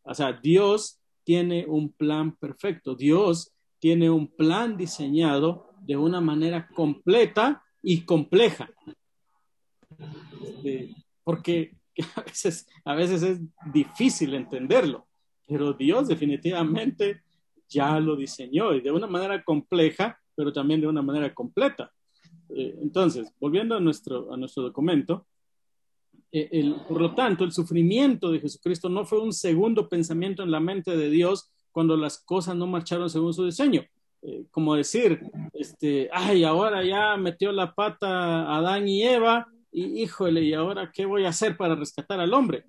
O 0.01 0.13
sea, 0.13 0.33
Dios 0.33 0.99
tiene 1.23 1.65
un 1.67 1.91
plan 1.91 2.35
perfecto. 2.35 2.95
Dios 2.95 3.51
tiene 3.83 4.09
un 4.09 4.27
plan 4.27 4.77
diseñado 4.77 5.67
de 5.81 5.97
una 5.97 6.21
manera 6.21 6.69
completa 6.73 7.61
y 7.81 8.05
compleja. 8.05 8.69
Este, 10.41 10.95
porque 11.21 11.75
a 12.15 12.21
veces, 12.21 12.65
a 12.85 12.95
veces 12.95 13.23
es 13.23 13.41
difícil 13.73 14.35
entenderlo, 14.35 15.05
pero 15.45 15.73
Dios 15.73 16.07
definitivamente 16.07 17.23
ya 17.67 17.99
lo 17.99 18.15
diseñó 18.15 18.73
y 18.73 18.79
de 18.79 18.89
una 18.89 19.05
manera 19.05 19.43
compleja, 19.43 20.17
pero 20.33 20.53
también 20.53 20.79
de 20.79 20.87
una 20.87 21.01
manera 21.01 21.33
completa. 21.33 21.91
Eh, 22.55 22.77
entonces, 22.81 23.33
volviendo 23.37 23.75
a 23.75 23.81
nuestro, 23.81 24.33
a 24.33 24.37
nuestro 24.37 24.63
documento, 24.63 25.27
eh, 26.31 26.73
por 26.87 27.01
lo 27.01 27.13
tanto, 27.13 27.43
el 27.43 27.51
sufrimiento 27.51 28.31
de 28.31 28.39
Jesucristo 28.39 28.87
no 28.87 29.03
fue 29.03 29.19
un 29.19 29.33
segundo 29.33 29.89
pensamiento 29.89 30.41
en 30.41 30.51
la 30.51 30.61
mente 30.61 30.95
de 30.95 31.09
Dios 31.09 31.52
cuando 31.73 31.97
las 31.97 32.19
cosas 32.23 32.55
no 32.55 32.67
marcharon 32.67 33.09
según 33.09 33.33
su 33.33 33.45
diseño. 33.45 33.83
Eh, 34.21 34.45
como 34.51 34.75
decir, 34.75 35.19
este, 35.51 36.09
ay, 36.13 36.45
ahora 36.45 36.81
ya 36.81 37.17
metió 37.17 37.51
la 37.51 37.73
pata 37.73 38.55
Adán 38.55 38.87
y 38.87 39.03
Eva 39.03 39.45
y 39.69 40.03
híjole, 40.03 40.41
¿y 40.41 40.53
ahora 40.53 40.91
qué 40.93 41.05
voy 41.05 41.25
a 41.25 41.29
hacer 41.29 41.57
para 41.57 41.75
rescatar 41.75 42.21
al 42.21 42.33
hombre? 42.33 42.63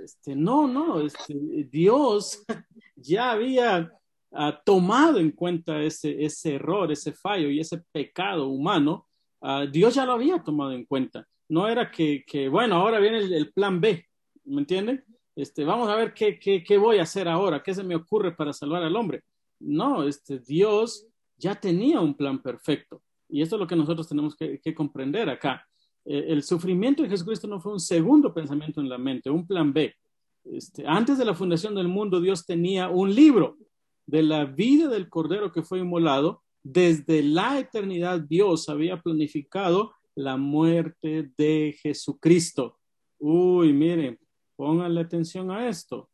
Este, 0.00 0.36
no, 0.36 0.66
no, 0.66 1.00
este, 1.00 1.34
Dios 1.70 2.44
ya 2.96 3.30
había 3.30 3.90
ah, 4.32 4.60
tomado 4.64 5.18
en 5.18 5.30
cuenta 5.30 5.80
ese, 5.80 6.22
ese 6.22 6.56
error, 6.56 6.92
ese 6.92 7.12
fallo 7.12 7.48
y 7.48 7.60
ese 7.60 7.82
pecado 7.92 8.48
humano. 8.48 9.06
Ah, 9.40 9.66
Dios 9.70 9.94
ya 9.94 10.04
lo 10.04 10.12
había 10.12 10.42
tomado 10.42 10.72
en 10.72 10.84
cuenta. 10.84 11.26
No 11.48 11.68
era 11.68 11.90
que, 11.90 12.24
que 12.26 12.48
bueno, 12.48 12.76
ahora 12.76 12.98
viene 12.98 13.18
el, 13.18 13.52
plan 13.52 13.80
B, 13.80 14.04
¿me 14.44 14.60
entienden? 14.60 15.04
Este, 15.38 15.64
vamos 15.64 15.88
a 15.88 15.94
ver 15.94 16.12
qué, 16.14 16.78
voy 16.78 16.98
a 16.98 17.02
hacer 17.02 17.28
ahora, 17.28 17.62
qué 17.62 17.72
se 17.72 17.84
me 17.84 17.94
ocurre 17.94 18.34
para 18.34 18.52
salvar 18.52 18.82
al 18.82 18.96
hombre. 18.96 19.22
No, 19.60 20.02
este, 20.02 20.40
Dios 20.40 21.06
ya 21.36 21.54
tenía 21.54 22.00
un 22.00 22.14
plan 22.16 22.42
perfecto. 22.42 23.02
Y 23.28 23.40
esto 23.40 23.54
es 23.54 23.60
lo 23.60 23.66
que 23.68 23.76
nosotros 23.76 24.08
tenemos 24.08 24.34
que, 24.34 24.74
comprender 24.74 25.30
acá. 25.30 25.64
Eh, 26.04 26.24
el 26.30 26.42
sufrimiento 26.42 27.04
de 27.04 27.08
Jesucristo 27.08 27.46
no 27.46 27.60
fue 27.60 27.72
un 27.72 27.78
segundo 27.78 28.34
pensamiento 28.34 28.80
en 28.80 28.88
la 28.88 28.98
mente, 28.98 29.30
un 29.30 29.46
plan 29.46 29.72
B. 29.72 29.94
Este, 30.42 30.84
antes 30.84 31.18
de 31.18 31.24
la 31.24 31.34
fundación 31.34 31.72
del 31.76 31.86
mundo, 31.86 32.20
Dios 32.20 32.44
tenía 32.44 32.88
un 32.88 33.14
libro 33.14 33.58
de 34.06 34.24
la 34.24 34.44
vida 34.44 34.88
del 34.88 35.08
Cordero 35.08 35.52
que 35.52 35.62
fue 35.62 35.78
inmolado. 35.78 36.42
Desde 36.64 37.22
la 37.22 37.60
eternidad, 37.60 38.18
Dios 38.18 38.68
había 38.68 39.00
planificado 39.00 39.92
la 40.16 40.36
muerte 40.36 41.30
de 41.38 41.78
Jesucristo. 41.80 42.76
Uy, 43.20 43.72
miren, 43.72 44.18
pónganle 44.58 45.02
atención 45.02 45.52
a 45.52 45.68
esto. 45.68 46.10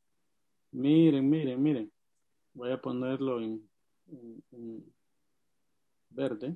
Miren, 0.71 1.31
miren, 1.31 1.63
miren. 1.63 1.91
Voy 2.53 2.71
a 2.71 2.79
ponerlo 2.79 3.41
en 3.41 3.67
verde. 6.11 6.55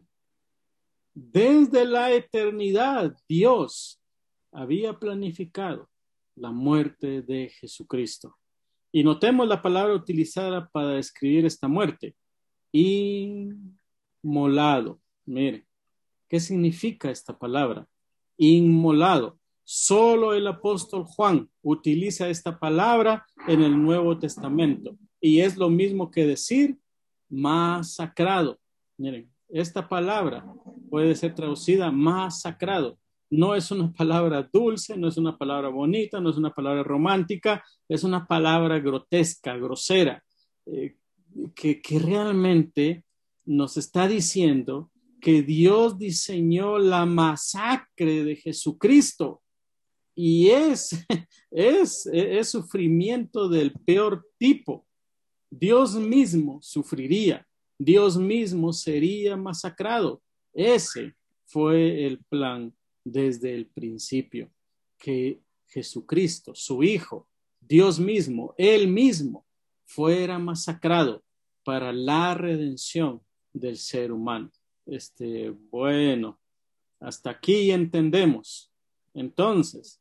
Desde 1.14 1.86
la 1.86 2.12
eternidad, 2.12 3.16
Dios 3.26 4.02
había 4.52 4.98
planificado 4.98 5.88
la 6.36 6.50
muerte 6.50 7.22
de 7.22 7.48
Jesucristo. 7.48 8.36
Y 8.92 9.02
notemos 9.02 9.48
la 9.48 9.62
palabra 9.62 9.94
utilizada 9.94 10.68
para 10.68 10.90
describir 10.90 11.46
esta 11.46 11.68
muerte. 11.68 12.14
Inmolado. 12.70 13.80
Mire, 15.24 15.66
¿qué 16.28 16.38
significa 16.38 17.10
esta 17.10 17.38
palabra? 17.38 17.88
Inmolado. 18.36 19.37
Solo 19.70 20.32
el 20.32 20.46
apóstol 20.46 21.04
Juan 21.04 21.50
utiliza 21.60 22.30
esta 22.30 22.58
palabra 22.58 23.26
en 23.46 23.60
el 23.60 23.76
Nuevo 23.76 24.18
Testamento. 24.18 24.96
Y 25.20 25.40
es 25.40 25.58
lo 25.58 25.68
mismo 25.68 26.10
que 26.10 26.24
decir 26.24 26.78
masacrado. 27.28 28.58
Miren, 28.96 29.30
esta 29.50 29.86
palabra 29.86 30.42
puede 30.88 31.14
ser 31.14 31.34
traducida 31.34 31.90
masacrado. 31.90 32.98
No 33.28 33.54
es 33.54 33.70
una 33.70 33.92
palabra 33.92 34.48
dulce, 34.50 34.96
no 34.96 35.06
es 35.06 35.18
una 35.18 35.36
palabra 35.36 35.68
bonita, 35.68 36.18
no 36.18 36.30
es 36.30 36.38
una 36.38 36.54
palabra 36.54 36.82
romántica, 36.82 37.62
es 37.90 38.04
una 38.04 38.26
palabra 38.26 38.78
grotesca, 38.78 39.54
grosera, 39.58 40.24
eh, 40.64 40.96
que, 41.54 41.82
que 41.82 41.98
realmente 41.98 43.04
nos 43.44 43.76
está 43.76 44.08
diciendo 44.08 44.90
que 45.20 45.42
Dios 45.42 45.98
diseñó 45.98 46.78
la 46.78 47.04
masacre 47.04 48.24
de 48.24 48.34
Jesucristo 48.34 49.42
y 50.20 50.50
es, 50.50 50.90
es, 51.50 52.06
es 52.12 52.48
sufrimiento 52.48 53.48
del 53.48 53.72
peor 53.72 54.26
tipo. 54.38 54.84
Dios 55.50 55.94
mismo 55.94 56.58
sufriría 56.60 57.48
Dios 57.78 58.18
mismo 58.18 58.72
sería 58.72 59.36
masacrado. 59.36 60.20
Ese 60.52 61.14
fue 61.46 62.04
el 62.04 62.18
plan 62.24 62.74
desde 63.04 63.54
el 63.54 63.66
principio, 63.66 64.50
que 64.98 65.40
Jesucristo, 65.68 66.54
su 66.54 66.82
Hijo, 66.82 67.28
Dios 67.60 68.00
mismo, 68.00 68.54
Él 68.58 68.88
mismo, 68.88 69.46
fuera 69.84 70.38
masacrado 70.38 71.22
para 71.64 71.92
la 71.92 72.34
redención 72.34 73.22
del 73.52 73.76
ser 73.76 74.10
humano. 74.10 74.50
Este, 74.84 75.50
bueno, 75.50 76.40
hasta 76.98 77.30
aquí 77.30 77.70
entendemos 77.70 78.72
entonces 79.14 80.00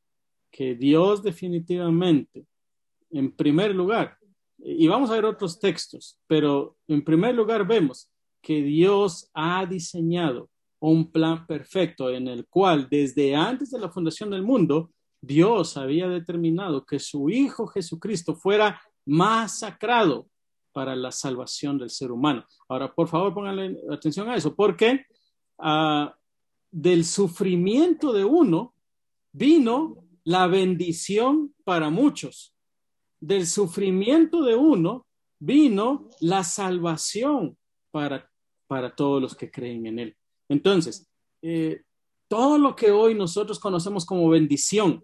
que 0.57 0.73
Dios 0.73 1.21
definitivamente, 1.21 2.47
en 3.11 3.31
primer 3.31 3.75
lugar, 3.75 4.17
y 4.57 4.87
vamos 4.87 5.11
a 5.11 5.13
ver 5.13 5.25
otros 5.25 5.59
textos, 5.59 6.19
pero 6.25 6.77
en 6.87 7.03
primer 7.03 7.35
lugar 7.35 7.67
vemos 7.67 8.11
que 8.41 8.63
Dios 8.63 9.29
ha 9.35 9.67
diseñado 9.67 10.49
un 10.79 11.11
plan 11.11 11.45
perfecto 11.45 12.09
en 12.09 12.27
el 12.27 12.47
cual 12.47 12.87
desde 12.89 13.35
antes 13.35 13.69
de 13.69 13.77
la 13.77 13.91
fundación 13.91 14.31
del 14.31 14.41
mundo 14.41 14.89
Dios 15.21 15.77
había 15.77 16.07
determinado 16.07 16.83
que 16.83 16.97
su 16.97 17.29
Hijo 17.29 17.67
Jesucristo 17.67 18.33
fuera 18.33 18.81
masacrado 19.05 20.27
para 20.71 20.95
la 20.95 21.11
salvación 21.11 21.77
del 21.77 21.91
ser 21.91 22.11
humano. 22.11 22.43
Ahora, 22.67 22.91
por 22.91 23.07
favor, 23.07 23.31
pónganle 23.31 23.77
atención 23.91 24.27
a 24.27 24.35
eso, 24.35 24.55
porque 24.55 25.05
uh, 25.59 26.09
del 26.71 27.05
sufrimiento 27.05 28.11
de 28.11 28.25
uno 28.25 28.73
vino 29.31 30.06
la 30.28 30.45
bendición 30.47 31.55
para 31.63 31.89
muchos. 31.89 32.53
Del 33.17 33.47
sufrimiento 33.47 34.43
de 34.43 34.55
uno 34.55 35.07
vino 35.39 36.09
la 36.19 36.43
salvación 36.43 37.57
para, 37.91 38.30
para 38.67 38.93
todos 38.93 39.21
los 39.21 39.36
que 39.36 39.49
creen 39.49 39.86
en 39.86 39.99
Él. 39.99 40.17
Entonces, 40.49 41.09
eh, 41.41 41.82
todo 42.28 42.57
lo 42.57 42.75
que 42.75 42.91
hoy 42.91 43.15
nosotros 43.15 43.57
conocemos 43.57 44.05
como 44.05 44.28
bendición, 44.28 45.01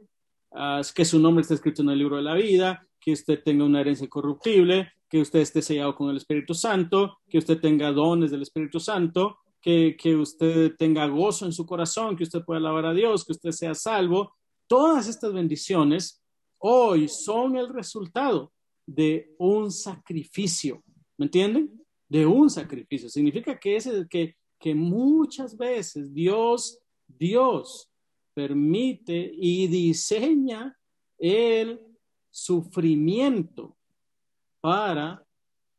uh, 0.51 0.81
que 0.93 1.05
su 1.05 1.19
nombre 1.19 1.43
está 1.43 1.53
escrito 1.53 1.83
en 1.83 1.91
el 1.91 1.99
libro 1.99 2.17
de 2.17 2.23
la 2.23 2.35
vida, 2.35 2.85
que 2.99 3.13
usted 3.13 3.41
tenga 3.41 3.63
una 3.63 3.79
herencia 3.79 4.09
corruptible, 4.09 4.91
que 5.09 5.21
usted 5.21 5.39
esté 5.39 5.61
sellado 5.61 5.95
con 5.95 6.09
el 6.09 6.17
Espíritu 6.17 6.53
Santo, 6.53 7.19
que 7.29 7.37
usted 7.37 7.61
tenga 7.61 7.93
dones 7.93 8.29
del 8.29 8.41
Espíritu 8.41 8.81
Santo, 8.81 9.37
que, 9.61 9.95
que 9.97 10.17
usted 10.17 10.75
tenga 10.77 11.07
gozo 11.07 11.45
en 11.45 11.53
su 11.53 11.65
corazón, 11.65 12.17
que 12.17 12.23
usted 12.23 12.43
pueda 12.43 12.59
alabar 12.59 12.87
a 12.87 12.93
Dios, 12.93 13.23
que 13.23 13.31
usted 13.31 13.51
sea 13.51 13.73
salvo. 13.73 14.33
Todas 14.73 15.07
estas 15.07 15.31
bendiciones 15.31 16.19
hoy 16.57 17.07
son 17.07 17.57
el 17.57 17.69
resultado 17.69 18.51
de 18.87 19.35
un 19.37 19.71
sacrificio. 19.71 20.83
¿Me 21.15 21.25
entienden? 21.25 21.79
De 22.09 22.25
un 22.25 22.49
sacrificio. 22.49 23.07
Significa 23.07 23.59
que, 23.59 23.77
que, 24.09 24.35
que 24.57 24.73
muchas 24.73 25.55
veces 25.55 26.11
Dios, 26.11 26.79
Dios 27.07 27.87
permite 28.33 29.31
y 29.35 29.67
diseña 29.67 30.75
el 31.19 31.79
sufrimiento 32.31 33.77
para 34.59 35.23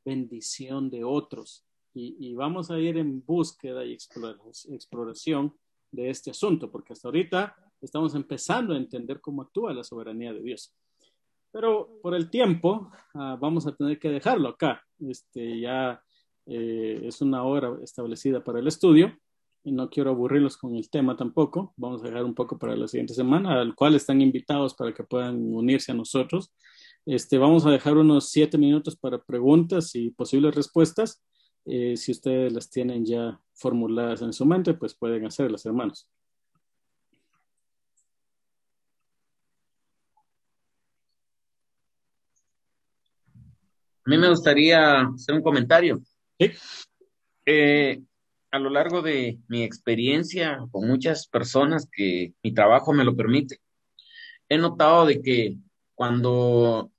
bendición 0.04 0.88
de 0.88 1.02
otros 1.02 1.66
y, 1.94 2.32
vamos 2.34 2.70
a 2.70 2.78
ir 2.78 2.96
en 2.98 3.24
búsqueda 3.26 3.84
y 3.84 3.94
exploración 3.94 5.52
de 5.90 6.10
este 6.10 6.30
asunto, 6.30 6.70
porque 6.70 6.92
hasta 6.92 7.08
ahorita 7.08 7.56
estamos 7.84 8.14
empezando 8.14 8.74
a 8.74 8.76
entender 8.76 9.20
cómo 9.20 9.42
actúa 9.42 9.72
la 9.72 9.84
soberanía 9.84 10.32
de 10.32 10.42
Dios. 10.42 10.74
Pero 11.52 11.98
por 12.02 12.14
el 12.14 12.30
tiempo 12.30 12.90
ah, 13.14 13.36
vamos 13.40 13.66
a 13.66 13.74
tener 13.74 13.98
que 13.98 14.08
dejarlo 14.08 14.48
acá. 14.48 14.82
Este, 14.98 15.60
ya 15.60 16.02
eh, 16.46 17.00
es 17.04 17.20
una 17.20 17.44
hora 17.44 17.76
establecida 17.82 18.42
para 18.42 18.58
el 18.58 18.66
estudio 18.66 19.16
y 19.62 19.72
no 19.72 19.88
quiero 19.88 20.10
aburrirlos 20.10 20.56
con 20.56 20.74
el 20.74 20.90
tema 20.90 21.16
tampoco. 21.16 21.72
Vamos 21.76 22.02
a 22.02 22.08
dejar 22.08 22.24
un 22.24 22.34
poco 22.34 22.58
para 22.58 22.76
la 22.76 22.88
siguiente 22.88 23.14
semana, 23.14 23.60
al 23.60 23.74
cual 23.74 23.94
están 23.94 24.20
invitados 24.20 24.74
para 24.74 24.92
que 24.92 25.04
puedan 25.04 25.36
unirse 25.54 25.92
a 25.92 25.94
nosotros. 25.94 26.52
Este, 27.06 27.38
vamos 27.38 27.64
a 27.66 27.70
dejar 27.70 27.96
unos 27.96 28.30
siete 28.30 28.58
minutos 28.58 28.96
para 28.96 29.22
preguntas 29.22 29.94
y 29.94 30.10
posibles 30.10 30.54
respuestas 30.54 31.22
eh, 31.66 31.96
si 31.96 32.12
ustedes 32.12 32.52
las 32.52 32.68
tienen 32.70 33.04
ya 33.06 33.40
formuladas 33.54 34.20
en 34.22 34.32
su 34.32 34.44
mente, 34.44 34.74
pues 34.74 34.94
pueden 34.94 35.24
hacerlas, 35.24 35.64
hermanos. 35.64 36.08
A 44.06 44.10
mí 44.10 44.18
me 44.18 44.28
gustaría 44.28 45.00
hacer 45.00 45.34
un 45.34 45.42
comentario. 45.42 46.02
¿Sí? 46.38 46.50
Eh, 47.46 48.02
a 48.50 48.58
lo 48.58 48.70
largo 48.70 49.02
de 49.02 49.38
mi 49.48 49.64
experiencia 49.64 50.64
con 50.70 50.86
muchas 50.86 51.26
personas 51.26 51.88
que 51.90 52.34
mi 52.42 52.54
trabajo 52.54 52.92
me 52.92 53.04
lo 53.04 53.16
permite, 53.16 53.60
he 54.48 54.58
notado 54.58 55.06
de 55.06 55.22
que 55.22 55.56
cuando 55.94 56.92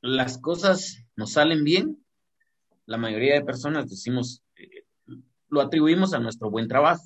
las 0.00 0.38
cosas 0.38 1.04
nos 1.16 1.32
salen 1.32 1.64
bien, 1.64 2.04
la 2.86 2.96
mayoría 2.96 3.34
de 3.34 3.44
personas 3.44 3.88
decimos, 3.88 4.42
eh, 4.56 4.84
lo 5.50 5.60
atribuimos 5.60 6.14
a 6.14 6.18
nuestro 6.18 6.50
buen 6.50 6.66
trabajo, 6.66 7.04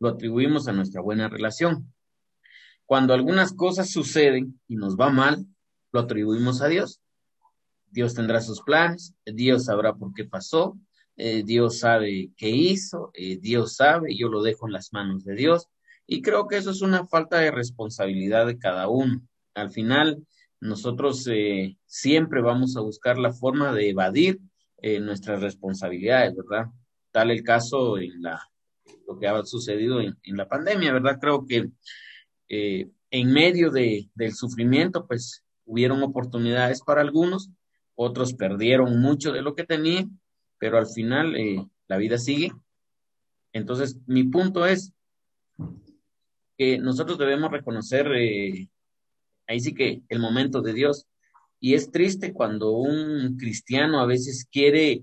lo 0.00 0.10
atribuimos 0.10 0.68
a 0.68 0.72
nuestra 0.72 1.00
buena 1.00 1.28
relación. 1.28 1.92
Cuando 2.86 3.14
algunas 3.14 3.52
cosas 3.52 3.90
suceden 3.90 4.60
y 4.68 4.76
nos 4.76 4.96
va 4.96 5.10
mal, 5.10 5.44
lo 5.92 6.00
atribuimos 6.00 6.62
a 6.62 6.68
Dios. 6.68 7.00
Dios 7.90 8.14
tendrá 8.14 8.40
sus 8.40 8.62
planes, 8.62 9.14
Dios 9.24 9.66
sabrá 9.66 9.94
por 9.94 10.12
qué 10.14 10.24
pasó, 10.24 10.78
eh, 11.16 11.42
Dios 11.44 11.80
sabe 11.80 12.30
qué 12.36 12.50
hizo, 12.50 13.10
eh, 13.14 13.38
Dios 13.38 13.76
sabe, 13.76 14.16
yo 14.16 14.28
lo 14.28 14.42
dejo 14.42 14.66
en 14.66 14.72
las 14.72 14.92
manos 14.92 15.24
de 15.24 15.34
Dios. 15.34 15.66
Y 16.06 16.22
creo 16.22 16.46
que 16.46 16.56
eso 16.56 16.70
es 16.70 16.80
una 16.80 17.06
falta 17.06 17.38
de 17.38 17.50
responsabilidad 17.50 18.46
de 18.46 18.58
cada 18.58 18.88
uno. 18.88 19.20
Al 19.54 19.70
final, 19.70 20.24
nosotros 20.60 21.28
siempre 21.86 22.40
vamos 22.40 22.76
a 22.76 22.80
buscar 22.80 23.18
la 23.18 23.32
forma 23.32 23.72
de 23.72 23.90
evadir 23.90 24.40
eh, 24.80 25.00
nuestras 25.00 25.40
responsabilidades, 25.40 26.36
¿verdad? 26.36 26.66
Tal 27.10 27.32
el 27.32 27.42
caso 27.42 27.98
en 27.98 28.22
la, 28.22 28.40
lo 29.08 29.18
que 29.18 29.26
ha 29.26 29.44
sucedido 29.44 30.00
en, 30.00 30.16
la 30.22 30.46
pandemia, 30.46 30.92
¿verdad? 30.92 31.18
Creo 31.20 31.44
que 31.46 31.68
eh, 32.48 32.88
en 33.10 33.32
medio 33.32 33.72
de, 33.72 34.08
del 34.14 34.34
sufrimiento, 34.34 35.04
pues 35.04 35.44
hubieron 35.64 36.00
oportunidades 36.04 36.80
para 36.82 37.00
algunos, 37.00 37.50
otros 38.00 38.32
perdieron 38.32 39.00
mucho 39.00 39.32
de 39.32 39.42
lo 39.42 39.56
que 39.56 39.64
tenían, 39.64 40.20
pero 40.56 40.78
al 40.78 40.86
final 40.86 41.34
eh, 41.34 41.66
la 41.88 41.96
vida 41.96 42.16
sigue. 42.16 42.52
Entonces, 43.52 43.98
mi 44.06 44.22
punto 44.22 44.66
es 44.66 44.92
que 46.56 46.78
nosotros 46.78 47.18
debemos 47.18 47.50
reconocer, 47.50 48.06
ahí 49.48 49.60
sí 49.60 49.74
que 49.74 50.02
el 50.08 50.20
momento 50.20 50.62
de 50.62 50.74
Dios, 50.74 51.08
y 51.58 51.74
es 51.74 51.90
triste 51.90 52.32
cuando 52.32 52.70
un 52.70 53.36
cristiano 53.36 54.00
a 54.00 54.06
veces 54.06 54.46
quiere 54.48 55.02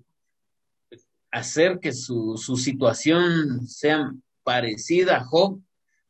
hacer 1.31 1.79
que 1.81 1.91
su, 1.91 2.37
situación 2.37 3.67
sea 3.67 4.09
parecida 4.43 5.17
a 5.17 5.25
Job. 5.25 5.59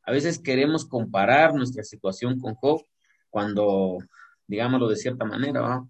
A 0.04 0.12
veces 0.12 0.38
queremos 0.38 0.86
comparar 0.86 1.56
nuestra 1.56 1.84
situación 1.84 2.40
con 2.40 2.54
Job 2.54 2.84
cuando, 3.32 3.98
digámoslo 4.46 4.88
de 4.88 4.98
cierta 4.98 5.26
manera, 5.26 5.84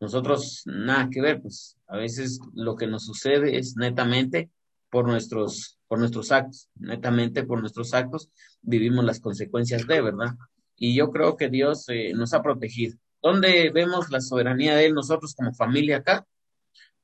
nosotros 0.00 0.62
nada 0.66 1.08
que 1.10 1.20
ver, 1.20 1.42
pues 1.42 1.76
a 1.86 1.96
veces 1.96 2.40
lo 2.54 2.76
que 2.76 2.86
nos 2.86 3.04
sucede 3.04 3.58
es 3.58 3.76
netamente 3.76 4.50
por 4.90 5.06
nuestros, 5.06 5.78
por 5.88 5.98
nuestros 5.98 6.30
actos, 6.30 6.68
netamente 6.76 7.42
por 7.44 7.60
nuestros 7.60 7.94
actos 7.94 8.30
vivimos 8.62 9.04
las 9.04 9.20
consecuencias 9.20 9.86
de, 9.86 10.00
¿verdad? 10.00 10.34
Y 10.76 10.94
yo 10.94 11.10
creo 11.10 11.36
que 11.36 11.48
Dios 11.48 11.88
eh, 11.88 12.12
nos 12.14 12.32
ha 12.32 12.42
protegido. 12.42 12.96
¿Dónde 13.20 13.70
vemos 13.70 14.10
la 14.10 14.20
soberanía 14.20 14.76
de 14.76 14.86
Él 14.86 14.94
nosotros 14.94 15.34
como 15.34 15.52
familia 15.52 15.98
acá? 15.98 16.24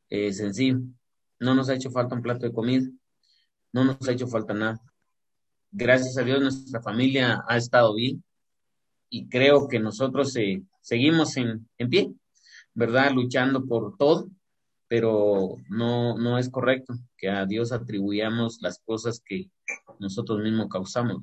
Eh, 0.08 0.32
sencillo, 0.32 0.80
no 1.40 1.54
nos 1.54 1.68
ha 1.68 1.74
hecho 1.74 1.90
falta 1.90 2.14
un 2.14 2.22
plato 2.22 2.46
de 2.46 2.52
comida, 2.52 2.88
no 3.72 3.84
nos 3.84 4.08
ha 4.08 4.12
hecho 4.12 4.28
falta 4.28 4.54
nada. 4.54 4.80
Gracias 5.72 6.16
a 6.16 6.22
Dios 6.22 6.40
nuestra 6.40 6.80
familia 6.80 7.42
ha 7.48 7.56
estado 7.56 7.94
bien 7.94 8.22
y 9.10 9.28
creo 9.28 9.66
que 9.66 9.80
nosotros 9.80 10.36
eh, 10.36 10.62
seguimos 10.80 11.36
en, 11.36 11.68
en 11.78 11.90
pie, 11.90 12.14
¿verdad? 12.74 13.12
Luchando 13.12 13.64
por 13.64 13.96
todo, 13.96 14.28
pero 14.88 15.56
no, 15.68 16.18
no 16.18 16.38
es 16.38 16.50
correcto 16.50 16.94
que 17.16 17.28
a 17.28 17.46
Dios 17.46 17.72
atribuyamos 17.72 18.60
las 18.60 18.78
cosas 18.80 19.22
que 19.24 19.50
nosotros 19.98 20.40
mismos 20.40 20.68
causamos. 20.68 21.22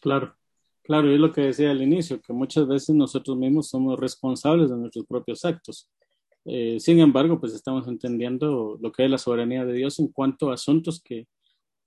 Claro. 0.00 0.34
Claro, 0.82 1.12
es 1.12 1.20
lo 1.20 1.32
que 1.32 1.42
decía 1.42 1.70
al 1.70 1.82
inicio, 1.82 2.20
que 2.20 2.32
muchas 2.32 2.66
veces 2.66 2.96
nosotros 2.96 3.36
mismos 3.36 3.68
somos 3.68 4.00
responsables 4.00 4.70
de 4.70 4.76
nuestros 4.76 5.06
propios 5.06 5.44
actos. 5.44 5.88
Eh, 6.44 6.80
sin 6.80 6.98
embargo, 6.98 7.38
pues 7.38 7.54
estamos 7.54 7.86
entendiendo 7.86 8.76
lo 8.80 8.90
que 8.90 9.04
es 9.04 9.10
la 9.10 9.18
soberanía 9.18 9.64
de 9.64 9.74
Dios 9.74 10.00
en 10.00 10.08
cuanto 10.08 10.50
a 10.50 10.54
asuntos 10.54 11.00
que, 11.00 11.28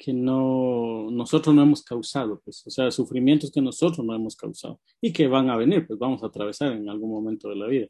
que 0.04 0.12
no, 0.12 1.10
nosotros 1.12 1.56
no 1.56 1.64
hemos 1.64 1.82
causado, 1.82 2.42
pues, 2.44 2.68
o 2.68 2.70
sea, 2.70 2.92
sufrimientos 2.92 3.50
que 3.52 3.62
nosotros 3.62 4.06
no 4.06 4.14
hemos 4.14 4.36
causado 4.36 4.82
y 5.00 5.14
que 5.14 5.30
van 5.30 5.50
a 5.50 5.56
venir, 5.56 5.88
pues 5.88 5.98
vamos 5.98 6.22
a 6.24 6.28
atravesar 6.28 6.74
en 6.74 6.90
algún 6.90 7.10
momento 7.10 7.48
de 7.48 7.56
la 7.56 7.68
vida. 7.68 7.88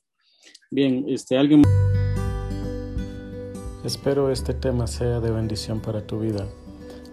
Bien, 0.70 1.06
este, 1.08 1.38
alguien... 1.38 1.64
Espero 3.84 4.30
este 4.30 4.54
tema 4.54 4.86
sea 4.86 5.20
de 5.22 5.32
bendición 5.32 5.82
para 5.82 6.06
tu 6.06 6.20
vida. 6.20 6.48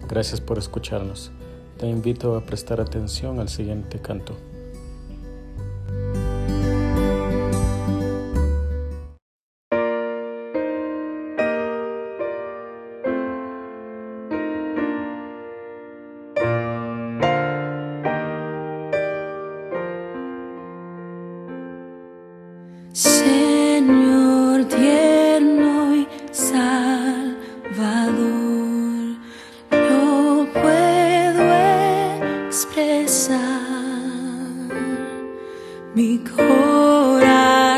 Gracias 0.07 0.39
por 0.39 0.59
escucharnos. 0.59 1.31
Te 1.79 1.89
invito 1.89 2.35
a 2.35 2.45
prestar 2.45 2.79
atención 2.79 3.39
al 3.39 3.49
siguiente 3.49 3.99
canto. 3.99 4.37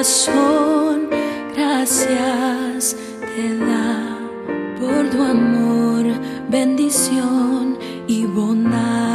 corazón 0.03 1.09
gracias 1.55 2.95
te 3.35 3.57
da 3.57 4.17
por 4.79 5.09
tu 5.09 5.21
amor, 5.23 6.05
bendición 6.49 7.77
y 8.07 8.25
bondad. 8.25 9.12